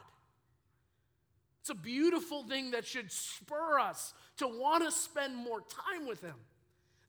It's 1.62 1.70
a 1.70 1.76
beautiful 1.76 2.44
thing 2.44 2.72
that 2.72 2.86
should 2.86 3.12
spur 3.12 3.80
us 3.80 4.14
to 4.38 4.48
want 4.48 4.84
to 4.84 4.92
spend 4.92 5.36
more 5.36 5.62
time 5.62 6.08
with 6.08 6.22
Him. 6.22 6.36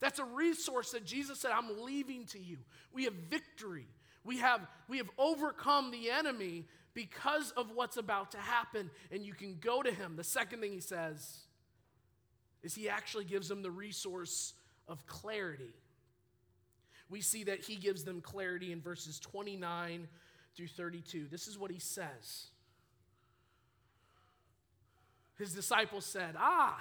That's 0.02 0.18
a 0.18 0.24
resource 0.24 0.90
that 0.90 1.06
Jesus 1.06 1.38
said, 1.38 1.52
I'm 1.52 1.80
leaving 1.82 2.26
to 2.26 2.38
you. 2.38 2.58
We 2.92 3.04
have 3.04 3.14
victory. 3.30 3.86
We 4.24 4.38
have, 4.38 4.60
we 4.88 4.98
have 4.98 5.08
overcome 5.16 5.92
the 5.92 6.10
enemy 6.10 6.66
because 6.92 7.52
of 7.52 7.70
what's 7.72 7.96
about 7.96 8.32
to 8.32 8.38
happen, 8.38 8.90
and 9.10 9.24
you 9.24 9.32
can 9.32 9.56
go 9.60 9.80
to 9.80 9.90
Him. 9.90 10.16
The 10.16 10.24
second 10.24 10.60
thing 10.60 10.72
He 10.72 10.80
says 10.80 11.38
is 12.64 12.74
He 12.74 12.88
actually 12.88 13.24
gives 13.24 13.48
them 13.48 13.62
the 13.62 13.70
resource 13.70 14.54
of 14.88 15.06
clarity. 15.06 15.72
We 17.08 17.20
see 17.20 17.44
that 17.44 17.60
He 17.60 17.76
gives 17.76 18.02
them 18.02 18.20
clarity 18.20 18.72
in 18.72 18.80
verses 18.80 19.20
29 19.20 20.08
through 20.56 20.66
32. 20.66 21.28
This 21.30 21.46
is 21.46 21.56
what 21.56 21.70
He 21.70 21.78
says 21.78 22.48
his 25.42 25.54
disciples 25.54 26.04
said, 26.04 26.36
Ah, 26.38 26.80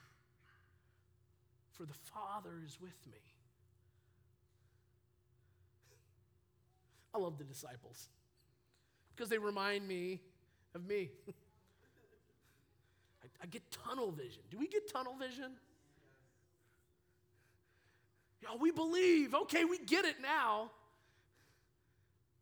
for 1.73 1.85
the 1.85 1.93
Father 1.93 2.51
is 2.65 2.77
with 2.81 2.95
me. 3.11 3.19
I 7.13 7.17
love 7.17 7.37
the 7.37 7.43
disciples 7.43 8.09
because 9.15 9.29
they 9.29 9.37
remind 9.37 9.87
me 9.87 10.21
of 10.73 10.85
me. 10.85 11.11
I, 13.23 13.27
I, 13.43 13.45
get 13.47 13.63
tunnel 13.71 14.11
vision. 14.11 14.41
Do 14.49 14.57
we 14.57 14.67
get 14.67 14.91
tunnel 14.91 15.15
vision? 15.19 15.51
Yeah, 18.41 18.49
we 18.59 18.71
believe. 18.71 19.35
Okay, 19.35 19.65
we 19.65 19.77
get 19.77 20.05
it 20.05 20.15
now. 20.21 20.71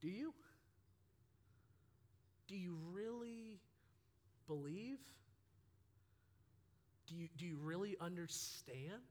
Do 0.01 0.07
you? 0.07 0.33
Do 2.47 2.55
you 2.55 2.77
really 2.93 3.59
believe? 4.47 4.99
Do 7.07 7.15
you, 7.15 7.27
do 7.37 7.45
you 7.45 7.57
really 7.61 7.97
understand? 7.99 9.01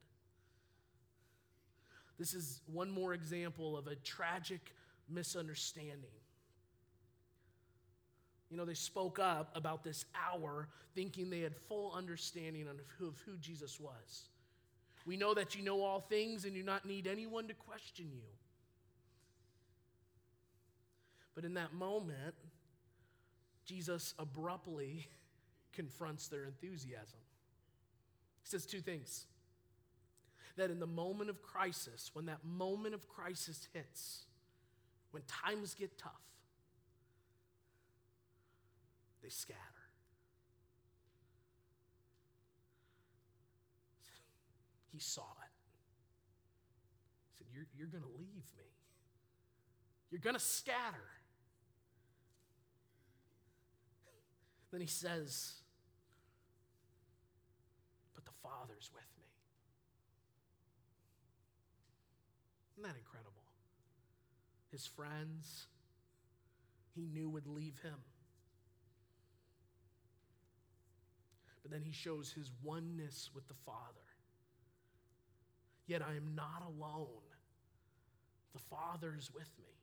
This 2.18 2.34
is 2.34 2.60
one 2.66 2.90
more 2.90 3.14
example 3.14 3.76
of 3.76 3.86
a 3.86 3.94
tragic 3.96 4.74
misunderstanding. 5.08 6.10
You 8.50 8.56
know, 8.56 8.64
they 8.64 8.74
spoke 8.74 9.18
up 9.18 9.54
about 9.54 9.84
this 9.84 10.04
hour 10.14 10.68
thinking 10.94 11.30
they 11.30 11.40
had 11.40 11.54
full 11.54 11.92
understanding 11.94 12.66
of 12.66 12.76
who, 12.98 13.08
of 13.08 13.20
who 13.20 13.36
Jesus 13.36 13.78
was. 13.78 14.28
We 15.06 15.16
know 15.16 15.34
that 15.34 15.54
you 15.54 15.62
know 15.62 15.82
all 15.82 16.00
things 16.00 16.44
and 16.44 16.54
do 16.54 16.62
not 16.62 16.86
need 16.86 17.06
anyone 17.06 17.46
to 17.48 17.54
question 17.54 18.06
you. 18.12 18.24
But 21.34 21.44
in 21.44 21.54
that 21.54 21.72
moment, 21.72 22.34
Jesus 23.64 24.14
abruptly 24.18 25.06
confronts 25.72 26.28
their 26.28 26.44
enthusiasm. 26.44 27.20
He 28.42 28.48
says 28.48 28.66
two 28.66 28.80
things 28.80 29.26
that 30.58 30.70
in 30.70 30.78
the 30.78 30.86
moment 30.86 31.30
of 31.30 31.42
crisis, 31.42 32.10
when 32.12 32.26
that 32.26 32.44
moment 32.44 32.94
of 32.94 33.08
crisis 33.08 33.66
hits, 33.72 34.26
when 35.10 35.22
times 35.26 35.74
get 35.74 35.96
tough, 35.96 36.12
they 39.22 39.28
scatter. 39.30 39.58
He 44.92 44.98
saw 44.98 45.22
it. 45.22 45.52
He 47.30 47.38
said, 47.38 47.46
You're, 47.54 47.66
you're 47.76 47.88
going 47.88 48.02
to 48.02 48.18
leave 48.18 48.44
me. 48.56 48.64
You're 50.10 50.20
going 50.20 50.34
to 50.34 50.40
scatter. 50.40 50.74
Then 54.72 54.80
he 54.80 54.86
says, 54.86 55.52
But 58.14 58.24
the 58.24 58.32
Father's 58.42 58.90
with 58.92 59.04
me. 59.16 59.28
Isn't 62.78 62.88
that 62.88 62.96
incredible? 62.96 63.42
His 64.70 64.86
friends, 64.86 65.66
he 66.94 67.08
knew 67.12 67.28
would 67.28 67.48
leave 67.48 67.76
him. 67.82 67.96
But 71.60 71.72
then 71.72 71.82
he 71.82 71.90
shows 71.90 72.30
his 72.30 72.52
oneness 72.62 73.30
with 73.34 73.48
the 73.48 73.54
Father. 73.66 73.82
Yet 75.88 76.02
I 76.02 76.14
am 76.14 76.36
not 76.36 76.62
alone. 76.64 77.08
The 78.52 78.60
Father 78.70 79.16
is 79.18 79.28
with 79.34 79.50
me. 79.58 79.74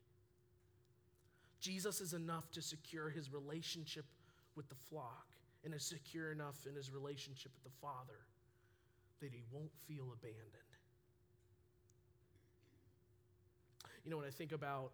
Jesus 1.59 1.99
is 1.99 2.13
enough 2.13 2.49
to 2.51 2.61
secure 2.61 3.09
his 3.09 3.29
relationship 3.33 4.05
with 4.55 4.69
the 4.69 4.75
flock 4.89 5.25
and 5.65 5.73
is 5.73 5.83
secure 5.83 6.31
enough 6.31 6.65
in 6.65 6.75
his 6.75 6.93
relationship 6.93 7.51
with 7.55 7.73
the 7.73 7.77
Father 7.81 8.23
that 9.19 9.31
he 9.33 9.43
won't 9.51 9.75
feel 9.85 10.13
abandoned. 10.13 10.74
You 14.05 14.11
know, 14.11 14.17
when 14.17 14.27
I 14.27 14.31
think 14.31 14.51
about 14.51 14.91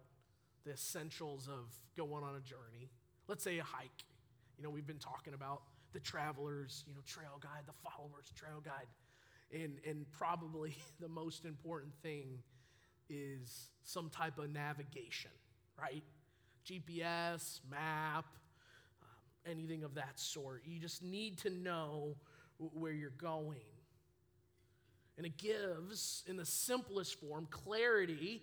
the 0.64 0.72
essentials 0.72 1.46
of 1.46 1.74
going 1.96 2.24
on 2.24 2.34
a 2.34 2.40
journey, 2.40 2.88
let's 3.28 3.44
say 3.44 3.58
a 3.58 3.62
hike, 3.62 4.04
you 4.56 4.64
know, 4.64 4.70
we've 4.70 4.86
been 4.86 4.98
talking 4.98 5.34
about 5.34 5.62
the 5.92 6.00
travelers, 6.00 6.82
you 6.86 6.94
know, 6.94 7.00
trail 7.06 7.38
guide, 7.40 7.64
the 7.66 7.90
followers, 7.90 8.32
trail 8.34 8.62
guide. 8.64 8.86
And, 9.52 9.74
and 9.86 10.10
probably 10.10 10.74
the 11.00 11.08
most 11.08 11.44
important 11.44 11.92
thing 12.02 12.38
is 13.10 13.68
some 13.84 14.08
type 14.08 14.38
of 14.38 14.50
navigation, 14.50 15.30
right? 15.78 16.02
GPS, 16.64 17.60
map, 17.70 18.24
um, 19.02 19.50
anything 19.50 19.84
of 19.84 19.94
that 19.96 20.18
sort. 20.18 20.62
You 20.64 20.80
just 20.80 21.02
need 21.02 21.36
to 21.38 21.50
know 21.50 22.16
where 22.58 22.92
you're 22.92 23.10
going. 23.10 23.58
And 25.18 25.26
it 25.26 25.36
gives, 25.36 26.24
in 26.26 26.36
the 26.36 26.46
simplest 26.46 27.20
form, 27.20 27.46
clarity 27.50 28.42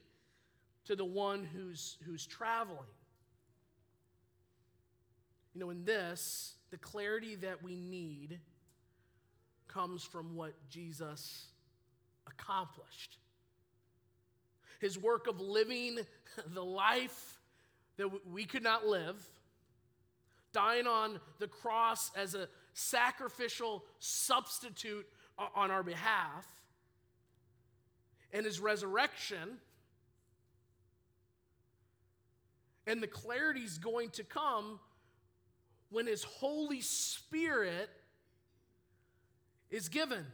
to 0.90 0.96
the 0.96 1.06
one 1.06 1.48
who's, 1.54 1.98
who's 2.04 2.26
traveling. 2.26 2.80
You 5.54 5.62
know, 5.62 5.70
in 5.70 5.86
this, 5.86 6.56
the 6.72 6.80
clarity 6.80 7.36
that 7.36 7.62
we 7.62 7.76
need 7.76 8.40
comes 9.68 10.04
from 10.04 10.36
what 10.36 10.54
Jesus 10.68 11.46
accomplished. 12.26 13.18
His 14.82 14.98
work 14.98 15.28
of 15.28 15.40
living 15.40 16.00
the 16.56 16.66
life 16.66 17.38
that 17.98 18.10
we 18.28 18.46
could 18.46 18.64
not 18.64 18.88
live 18.88 19.16
dying 20.54 20.88
on 20.88 21.20
the 21.38 21.48
cross 21.48 22.10
as 22.16 22.34
a 22.34 22.50
sacrificial 22.74 23.86
substitute 24.00 25.06
on 25.54 25.70
our 25.70 25.84
behalf, 25.84 26.48
and 28.34 28.44
his 28.44 28.60
resurrection. 28.60 29.60
And 32.90 33.04
the 33.04 33.08
clarity 33.08 33.62
is 33.62 33.78
going 33.78 34.10
to 34.12 34.24
come 34.24 34.80
when 35.90 36.08
his 36.08 36.24
Holy 36.24 36.82
Spirit 36.82 37.90
is 39.70 39.90
given. 39.90 40.26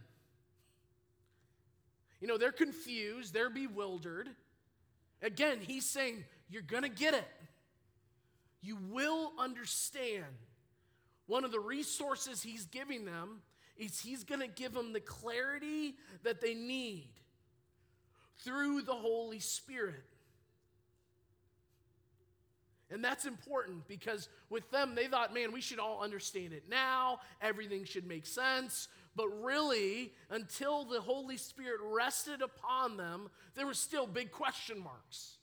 You 2.21 2.27
know, 2.27 2.37
they're 2.37 2.51
confused, 2.51 3.33
they're 3.33 3.49
bewildered. 3.49 4.29
Again, 5.21 5.59
he's 5.61 5.85
saying, 5.85 6.23
You're 6.49 6.61
going 6.61 6.83
to 6.83 6.89
get 6.89 7.13
it 7.13 7.27
you 8.65 8.77
will 8.89 9.31
understand. 9.39 10.25
One 11.27 11.45
of 11.45 11.51
the 11.51 11.59
resources 11.59 12.41
he's 12.41 12.65
giving 12.65 13.05
them 13.05 13.41
is 13.77 13.99
he's 13.99 14.23
going 14.23 14.41
to 14.41 14.47
give 14.47 14.73
them 14.73 14.91
the 14.91 14.99
clarity 14.99 15.95
that 16.23 16.41
they 16.41 16.55
need 16.55 17.09
through 18.39 18.81
the 18.81 18.93
Holy 18.93 19.39
Spirit. 19.39 20.03
And 22.91 23.03
that's 23.03 23.25
important 23.25 23.87
because 23.87 24.29
with 24.49 24.69
them, 24.69 24.93
they 24.93 25.07
thought, 25.07 25.33
man, 25.33 25.51
we 25.51 25.61
should 25.61 25.79
all 25.79 26.03
understand 26.03 26.53
it 26.53 26.65
now. 26.69 27.19
Everything 27.41 27.83
should 27.83 28.07
make 28.07 28.27
sense. 28.27 28.87
But 29.15 29.27
really, 29.43 30.13
until 30.29 30.85
the 30.85 31.01
Holy 31.01 31.37
Spirit 31.37 31.79
rested 31.81 32.41
upon 32.41 32.97
them, 32.97 33.29
there 33.55 33.65
were 33.65 33.73
still 33.73 34.05
big 34.05 34.31
question 34.31 34.79
marks. 34.79 35.37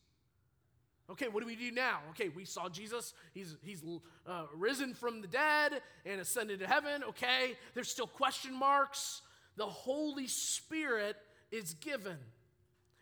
Okay, 1.11 1.29
what 1.29 1.41
do 1.41 1.47
we 1.47 1.57
do 1.57 1.73
now? 1.73 1.99
Okay, 2.11 2.29
we 2.29 2.45
saw 2.45 2.69
Jesus. 2.69 3.13
He's, 3.35 3.57
he's 3.63 3.83
uh, 4.27 4.45
risen 4.55 4.95
from 4.95 5.21
the 5.21 5.27
dead 5.27 5.83
and 6.07 6.21
ascended 6.21 6.61
to 6.61 6.67
heaven. 6.67 7.03
Okay, 7.03 7.57
there's 7.75 7.91
still 7.91 8.07
question 8.07 8.55
marks. 8.55 9.23
The 9.57 9.67
Holy 9.67 10.29
Spirit 10.29 11.17
is 11.51 11.75
given. 11.75 12.17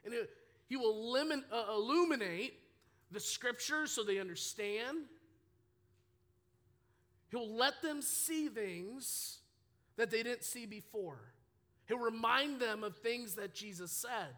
And 0.04 0.14
it, 0.14 0.30
He 0.66 0.76
will 0.76 1.14
uh, 1.14 1.74
illuminate 1.74 2.54
the 3.10 3.20
scriptures 3.20 3.90
so 3.90 4.02
they 4.02 4.18
understand. 4.18 4.98
He'll 7.30 7.54
let 7.54 7.80
them 7.82 8.02
see 8.02 8.48
things 8.48 9.38
that 9.96 10.10
they 10.10 10.22
didn't 10.22 10.44
see 10.44 10.66
before. 10.66 11.20
He'll 11.86 11.98
remind 11.98 12.60
them 12.60 12.84
of 12.84 12.96
things 12.96 13.34
that 13.34 13.54
Jesus 13.54 13.92
said, 13.92 14.34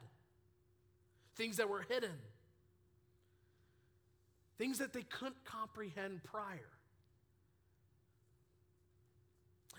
things 1.37 1.57
that 1.59 1.69
were 1.69 1.83
hidden 1.89 2.19
things 4.63 4.79
that 4.79 4.93
they 4.93 5.03
couldn't 5.03 5.45
comprehend 5.45 6.23
prior. 6.23 6.71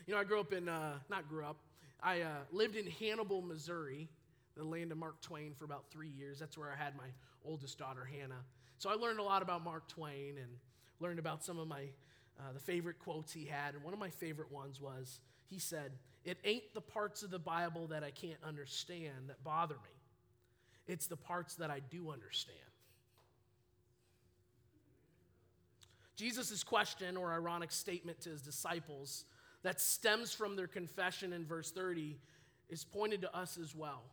You 0.05 0.13
know, 0.13 0.19
I 0.19 0.25
grew 0.25 0.41
up 0.41 0.51
in, 0.51 0.67
uh, 0.67 0.95
not 1.09 1.29
grew 1.29 1.45
up, 1.45 1.55
I 2.01 2.19
uh, 2.19 2.29
lived 2.51 2.75
in 2.75 2.87
Hannibal, 2.87 3.41
Missouri, 3.41 4.09
the 4.57 4.63
land 4.65 4.91
of 4.91 4.97
Mark 4.97 5.21
Twain, 5.21 5.53
for 5.57 5.63
about 5.63 5.85
three 5.89 6.09
years. 6.09 6.37
That's 6.37 6.57
where 6.57 6.69
I 6.69 6.75
had 6.75 6.97
my 6.97 7.07
oldest 7.45 7.79
daughter, 7.79 8.03
Hannah. 8.03 8.43
So 8.83 8.89
I 8.89 8.95
learned 8.95 9.19
a 9.19 9.23
lot 9.23 9.41
about 9.41 9.63
Mark 9.63 9.87
Twain 9.87 10.35
and 10.37 10.51
learned 10.99 11.17
about 11.17 11.41
some 11.41 11.57
of 11.57 11.69
my, 11.69 11.83
uh, 12.37 12.51
the 12.53 12.59
favorite 12.59 12.99
quotes 12.99 13.31
he 13.31 13.45
had. 13.45 13.75
And 13.75 13.81
one 13.81 13.93
of 13.93 13.99
my 13.99 14.09
favorite 14.09 14.51
ones 14.51 14.81
was, 14.81 15.21
he 15.45 15.57
said, 15.57 15.93
It 16.25 16.37
ain't 16.43 16.73
the 16.73 16.81
parts 16.81 17.23
of 17.23 17.31
the 17.31 17.39
Bible 17.39 17.87
that 17.87 18.03
I 18.03 18.11
can't 18.11 18.43
understand 18.45 19.29
that 19.29 19.41
bother 19.41 19.75
me, 19.75 19.95
it's 20.85 21.07
the 21.07 21.15
parts 21.15 21.55
that 21.55 21.71
I 21.71 21.79
do 21.79 22.11
understand. 22.11 22.59
Jesus' 26.17 26.61
question 26.65 27.15
or 27.15 27.31
ironic 27.31 27.71
statement 27.71 28.19
to 28.23 28.31
his 28.31 28.41
disciples 28.41 29.23
that 29.61 29.79
stems 29.79 30.33
from 30.33 30.57
their 30.57 30.67
confession 30.67 31.31
in 31.31 31.45
verse 31.45 31.71
30 31.71 32.17
is 32.67 32.83
pointed 32.83 33.21
to 33.21 33.33
us 33.33 33.57
as 33.57 33.73
well. 33.73 34.03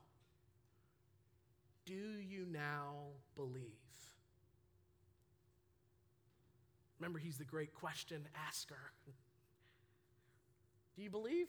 Do 1.86 1.92
you 1.92 2.46
now 2.48 2.94
believe? 3.34 3.89
Remember, 7.00 7.18
he's 7.18 7.38
the 7.38 7.44
great 7.44 7.74
question 7.74 8.28
asker. 8.46 8.92
Do 10.94 11.02
you 11.02 11.10
believe? 11.10 11.46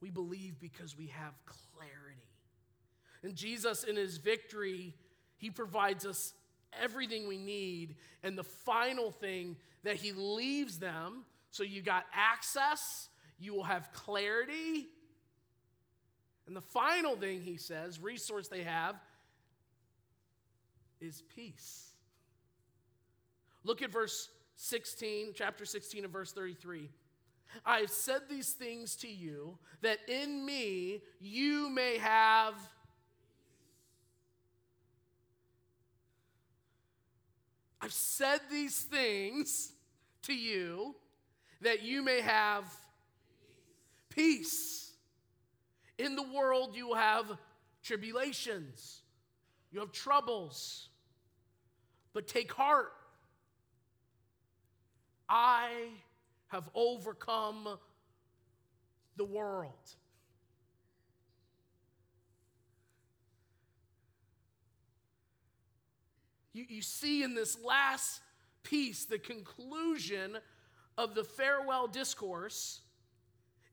We 0.00 0.10
believe 0.10 0.58
because 0.60 0.98
we 0.98 1.06
have 1.06 1.32
clarity. 1.46 2.22
And 3.22 3.34
Jesus, 3.34 3.84
in 3.84 3.96
his 3.96 4.18
victory, 4.18 4.94
he 5.36 5.50
provides 5.50 6.04
us 6.04 6.34
everything 6.82 7.28
we 7.28 7.38
need. 7.38 7.94
And 8.22 8.36
the 8.36 8.44
final 8.44 9.10
thing 9.12 9.56
that 9.84 9.96
he 9.96 10.12
leaves 10.12 10.78
them 10.78 11.24
so 11.50 11.62
you 11.62 11.80
got 11.80 12.04
access, 12.12 13.08
you 13.38 13.54
will 13.54 13.64
have 13.64 13.90
clarity. 13.92 14.88
And 16.46 16.54
the 16.54 16.60
final 16.60 17.16
thing 17.16 17.40
he 17.40 17.56
says, 17.56 17.98
resource 17.98 18.48
they 18.48 18.62
have, 18.62 18.96
is 21.00 21.22
peace. 21.34 21.95
Look 23.66 23.82
at 23.82 23.90
verse 23.90 24.28
16, 24.54 25.32
chapter 25.34 25.64
16 25.64 26.04
and 26.04 26.12
verse 26.12 26.30
33. 26.30 26.88
I 27.64 27.80
have 27.80 27.90
said 27.90 28.20
these 28.30 28.52
things 28.52 28.94
to 28.96 29.08
you 29.08 29.58
that 29.82 29.98
in 30.08 30.46
me 30.46 31.02
you 31.20 31.68
may 31.68 31.98
have 31.98 32.54
I've 37.80 37.92
said 37.92 38.40
these 38.50 38.80
things 38.80 39.72
to 40.22 40.34
you 40.34 40.94
that 41.60 41.82
you 41.82 42.02
may 42.02 42.20
have 42.20 42.64
peace. 44.08 44.92
In 45.98 46.14
the 46.16 46.22
world, 46.22 46.74
you 46.74 46.94
have 46.94 47.36
tribulations, 47.82 49.02
you 49.70 49.80
have 49.80 49.92
troubles, 49.92 50.88
but 52.12 52.26
take 52.26 52.52
heart. 52.52 52.92
I 55.28 55.88
have 56.48 56.68
overcome 56.74 57.78
the 59.16 59.24
world. 59.24 59.72
You, 66.52 66.64
you 66.68 66.82
see 66.82 67.22
in 67.22 67.34
this 67.34 67.58
last 67.62 68.20
piece, 68.62 69.04
the 69.04 69.18
conclusion 69.18 70.38
of 70.96 71.14
the 71.14 71.24
farewell 71.24 71.86
discourse, 71.86 72.80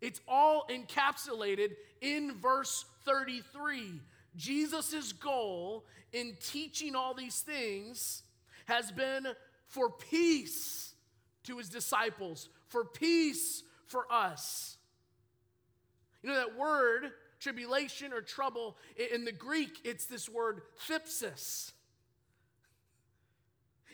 it's 0.01 0.19
all 0.27 0.67
encapsulated 0.69 1.75
in 2.01 2.33
verse 2.41 2.83
33. 3.05 4.01
Jesus' 4.35 5.13
goal 5.13 5.85
in 6.11 6.35
teaching 6.41 6.95
all 6.95 7.13
these 7.13 7.39
things 7.39 8.23
has 8.65 8.91
been 8.91 9.27
for 9.67 9.89
peace 9.89 10.92
to 11.43 11.57
his 11.57 11.69
disciples, 11.69 12.49
for 12.67 12.85
peace 12.85 13.63
for 13.87 14.05
us. 14.11 14.77
You 16.21 16.29
know 16.29 16.35
that 16.35 16.57
word, 16.57 17.11
tribulation 17.39 18.13
or 18.13 18.21
trouble, 18.21 18.77
in 19.13 19.25
the 19.25 19.31
Greek, 19.31 19.79
it's 19.83 20.05
this 20.05 20.29
word 20.29 20.61
thlipsis. 20.87 21.71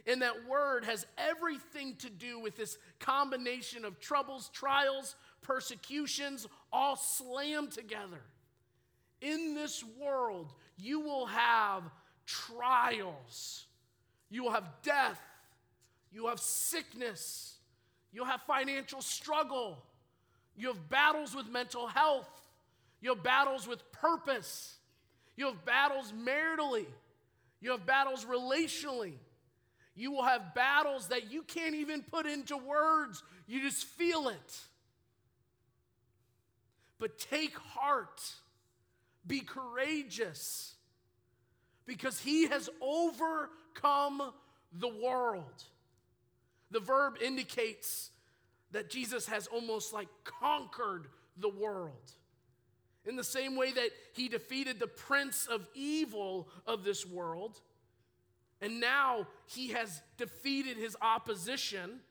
And 0.06 0.22
that 0.22 0.48
word 0.48 0.86
has 0.86 1.06
everything 1.18 1.96
to 1.98 2.10
do 2.10 2.40
with 2.40 2.56
this 2.56 2.78
combination 3.00 3.86
of 3.86 4.00
troubles, 4.00 4.50
trials, 4.54 5.16
persecutions, 5.42 6.48
all 6.72 6.96
slammed 6.96 7.72
together. 7.72 8.22
In 9.22 9.56
this 9.56 9.84
world, 10.00 10.54
you 10.78 11.02
will 11.02 11.26
have 11.26 11.84
trials, 12.26 13.66
you 14.30 14.44
will 14.44 14.52
have 14.52 14.70
death, 14.84 15.20
you 16.12 16.28
have 16.28 16.40
sickness, 16.40 17.56
you'll 18.12 18.26
have 18.26 18.42
financial 18.42 19.02
struggle, 19.02 19.84
you 20.56 20.68
have 20.68 20.90
battles 20.90 21.36
with 21.36 21.48
mental 21.48 21.88
health, 21.88 22.30
you 23.02 23.10
have 23.14 23.24
battles 23.24 23.68
with 23.68 23.92
purpose, 23.92 24.76
you 25.38 25.46
have 25.46 25.64
battles 25.66 26.12
maritally, 26.12 26.86
you 27.62 27.72
have 27.72 27.86
battles 27.86 28.26
relationally. 28.26 29.14
You 30.00 30.12
will 30.12 30.24
have 30.24 30.56
battles 30.56 31.10
that 31.10 31.30
you 31.30 31.44
can't 31.44 31.76
even 31.76 32.04
put 32.04 32.26
into 32.26 32.56
words, 32.56 33.22
you 33.48 33.60
just 33.60 33.84
feel 33.84 34.30
it. 34.30 34.60
But 37.00 37.20
take 37.20 37.58
heart, 37.58 38.22
be 39.28 39.42
courageous, 39.42 40.74
because 41.86 42.18
he 42.22 42.48
has 42.48 42.70
overcome 42.82 44.32
the 44.72 44.88
world. 44.88 45.64
The 46.72 46.80
verb 46.80 47.16
indicates 47.22 48.12
that 48.72 48.90
Jesus 48.90 49.26
has 49.28 49.48
almost 49.48 49.94
like 49.94 50.08
conquered 50.24 51.08
the 51.38 51.50
world. 51.50 52.14
In 53.06 53.16
the 53.16 53.24
same 53.24 53.56
way 53.56 53.72
that 53.72 53.90
he 54.14 54.28
defeated 54.28 54.80
the 54.80 54.88
prince 54.88 55.48
of 55.48 55.68
evil 55.74 56.50
of 56.68 56.84
this 56.84 57.06
world, 57.06 57.60
and 58.62 58.80
now 58.80 59.28
he 59.46 59.70
has 59.70 60.02
defeated 60.18 60.78
his 60.78 60.96
opposition 61.02 62.02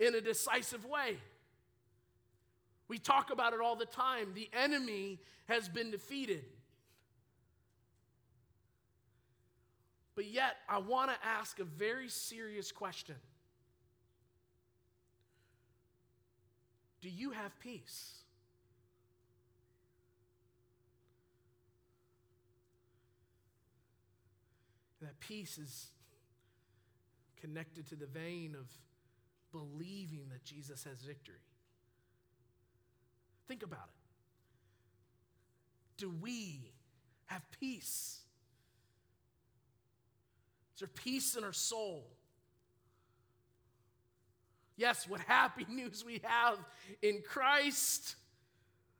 in 0.00 0.14
a 0.14 0.20
decisive 0.20 0.84
way. 0.84 1.18
We 2.88 2.98
talk 2.98 3.30
about 3.30 3.52
it 3.52 3.60
all 3.60 3.76
the 3.76 3.86
time. 3.86 4.32
The 4.34 4.50
enemy 4.52 5.20
has 5.48 5.68
been 5.68 5.90
defeated. 5.90 6.44
But 10.14 10.26
yet, 10.26 10.56
I 10.68 10.78
want 10.78 11.10
to 11.10 11.16
ask 11.26 11.58
a 11.58 11.64
very 11.64 12.08
serious 12.08 12.72
question 12.72 13.16
Do 17.02 17.10
you 17.10 17.32
have 17.32 17.58
peace? 17.60 18.22
that 25.02 25.18
peace 25.20 25.58
is 25.58 25.88
connected 27.40 27.88
to 27.88 27.96
the 27.96 28.06
vein 28.06 28.56
of 28.58 28.66
believing 29.50 30.28
that 30.30 30.44
Jesus 30.44 30.84
has 30.84 31.02
victory. 31.02 31.34
Think 33.48 33.62
about 33.62 33.88
it. 33.88 34.00
Do 35.98 36.12
we 36.22 36.70
have 37.26 37.42
peace? 37.60 38.20
Is 40.74 40.80
there 40.80 40.88
peace 40.88 41.36
in 41.36 41.44
our 41.44 41.52
soul? 41.52 42.06
Yes, 44.82 45.08
what 45.08 45.20
happy 45.20 45.64
news 45.70 46.04
we 46.04 46.20
have 46.24 46.58
in 47.02 47.22
Christ 47.24 48.16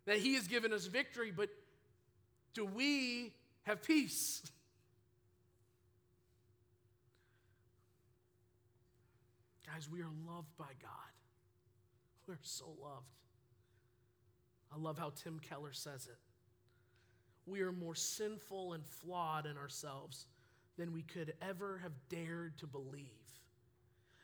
that 0.07 0.19
He 0.19 0.35
has 0.35 0.47
given 0.47 0.73
us 0.73 0.87
victory, 0.87 1.33
but 1.37 1.49
do 2.55 2.65
we 2.65 3.35
have 3.65 3.83
peace? 3.83 4.43
Guys, 9.67 9.89
we 9.91 10.03
are 10.03 10.11
loved 10.25 10.57
by 10.57 10.71
God. 10.81 10.93
We're 12.29 12.39
so 12.43 12.67
loved. 12.81 13.09
I 14.73 14.79
love 14.79 15.01
how 15.01 15.11
Tim 15.17 15.41
Keller 15.41 15.73
says 15.73 16.07
it. 16.07 16.19
We 17.45 17.63
are 17.63 17.73
more 17.73 17.97
sinful 17.97 18.75
and 18.75 18.87
flawed 18.87 19.47
in 19.47 19.57
ourselves 19.57 20.27
than 20.79 20.93
we 20.93 21.03
could 21.03 21.35
ever 21.43 21.79
have 21.79 21.95
dared 22.09 22.57
to 22.59 22.69
believe. 22.69 23.22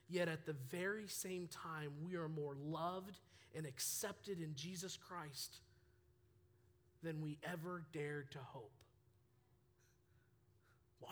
Yet 0.08 0.28
at 0.28 0.46
the 0.46 0.54
very 0.70 1.06
same 1.06 1.48
time, 1.48 1.90
we 2.02 2.16
are 2.16 2.28
more 2.28 2.56
loved 2.64 3.18
and 3.54 3.66
accepted 3.66 4.40
in 4.40 4.54
Jesus 4.54 4.96
Christ 4.96 5.56
than 7.02 7.20
we 7.20 7.38
ever 7.44 7.84
dared 7.92 8.30
to 8.32 8.38
hope. 8.38 8.72
Wow. 11.00 11.08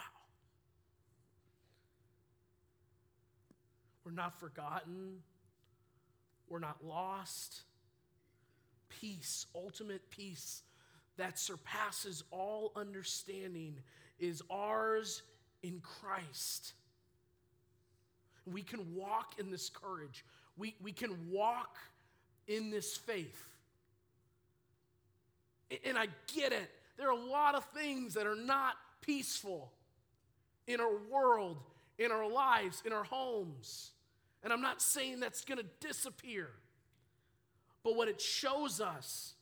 We're 4.04 4.12
not 4.12 4.38
forgotten. 4.40 5.18
We're 6.48 6.58
not 6.58 6.84
lost. 6.84 7.62
Peace, 8.88 9.46
ultimate 9.54 10.10
peace 10.10 10.62
that 11.16 11.38
surpasses 11.38 12.22
all 12.30 12.72
understanding, 12.76 13.78
is 14.18 14.42
ours 14.50 15.22
in 15.62 15.80
Christ. 15.80 16.72
We 18.50 18.62
can 18.62 18.94
walk 18.94 19.34
in 19.38 19.50
this 19.50 19.70
courage, 19.70 20.24
we, 20.56 20.74
we 20.82 20.92
can 20.92 21.30
walk 21.30 21.76
in 22.46 22.70
this 22.70 22.96
faith. 22.96 23.48
And 25.84 25.98
I 25.98 26.06
get 26.32 26.52
it. 26.52 26.70
There 26.96 27.08
are 27.08 27.18
a 27.18 27.24
lot 27.24 27.56
of 27.56 27.64
things 27.66 28.14
that 28.14 28.26
are 28.26 28.36
not 28.36 28.74
peaceful 29.00 29.72
in 30.68 30.80
our 30.80 30.96
world 31.10 31.58
in 31.98 32.12
our 32.12 32.28
lives, 32.28 32.82
in 32.84 32.92
our 32.92 33.04
homes. 33.04 33.92
And 34.42 34.52
I'm 34.52 34.60
not 34.60 34.82
saying 34.82 35.20
that's 35.20 35.44
going 35.44 35.58
to 35.58 35.86
disappear. 35.86 36.50
But 37.82 37.96
what 37.96 38.08
it 38.08 38.20
shows 38.20 38.80
us 38.80 39.34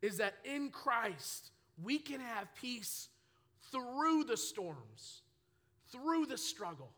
is 0.00 0.18
that 0.18 0.34
in 0.44 0.70
Christ, 0.70 1.50
we 1.82 1.98
can 1.98 2.20
have 2.20 2.54
peace 2.54 3.08
through 3.70 4.24
the 4.24 4.36
storms, 4.36 5.22
through 5.90 6.26
the 6.26 6.38
struggle, 6.38 6.90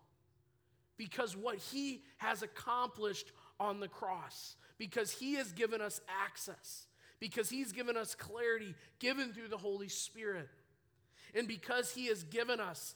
because 0.97 1.37
what 1.37 1.59
He 1.59 2.03
has 2.19 2.43
accomplished 2.43 3.33
on 3.59 3.81
the 3.81 3.89
cross, 3.89 4.57
because 4.79 5.11
He 5.11 5.35
has 5.35 5.53
given 5.53 5.81
us 5.81 6.01
access, 6.09 6.87
because 7.21 7.51
He's 7.51 7.73
given 7.73 7.97
us 7.97 8.15
clarity 8.15 8.75
given 8.99 9.33
through 9.33 9.49
the 9.49 9.57
Holy 9.57 9.89
Spirit, 9.89 10.49
and 11.35 11.49
because 11.49 11.93
He 11.93 12.07
has 12.07 12.23
given 12.25 12.61
us 12.61 12.95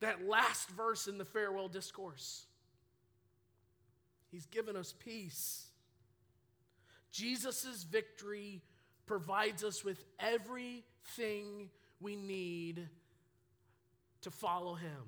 that 0.00 0.26
last 0.26 0.68
verse 0.70 1.06
in 1.06 1.16
the 1.16 1.24
farewell 1.24 1.68
discourse. 1.68 2.46
He's 4.32 4.46
given 4.46 4.76
us 4.76 4.94
peace. 4.98 5.66
Jesus' 7.12 7.84
victory 7.84 8.62
provides 9.06 9.62
us 9.62 9.84
with 9.84 10.02
everything 10.18 11.70
we 12.00 12.16
need 12.16 12.88
to 14.22 14.30
follow 14.30 14.74
him. 14.74 15.02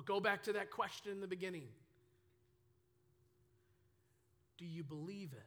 I'll 0.00 0.04
go 0.04 0.18
back 0.18 0.42
to 0.44 0.54
that 0.54 0.70
question 0.70 1.12
in 1.12 1.20
the 1.20 1.26
beginning. 1.26 1.64
Do 4.56 4.64
you 4.64 4.82
believe 4.82 5.34
it? 5.34 5.44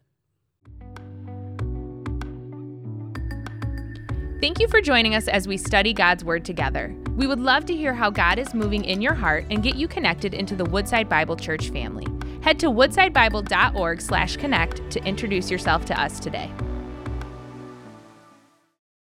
Thank 4.39 4.59
you 4.59 4.67
for 4.67 4.79
joining 4.79 5.15
us 5.15 5.27
as 5.27 5.47
we 5.47 5.57
study 5.57 5.91
God's 5.91 6.23
Word 6.23 6.45
together. 6.45 6.95
We 7.15 7.25
would 7.25 7.39
love 7.39 7.65
to 7.65 7.73
hear 7.73 7.95
how 7.95 8.11
God 8.11 8.37
is 8.37 8.53
moving 8.53 8.85
in 8.85 9.01
your 9.01 9.15
heart 9.15 9.47
and 9.49 9.63
get 9.63 9.75
you 9.75 9.87
connected 9.87 10.35
into 10.35 10.55
the 10.55 10.65
Woodside 10.65 11.09
Bible 11.09 11.35
Church 11.35 11.71
family. 11.71 12.05
Head 12.43 12.59
to 12.59 12.67
woodsidebible.org/connect 12.67 14.91
to 14.91 15.03
introduce 15.03 15.49
yourself 15.49 15.83
to 15.85 15.99
us 15.99 16.19
today. 16.19 16.51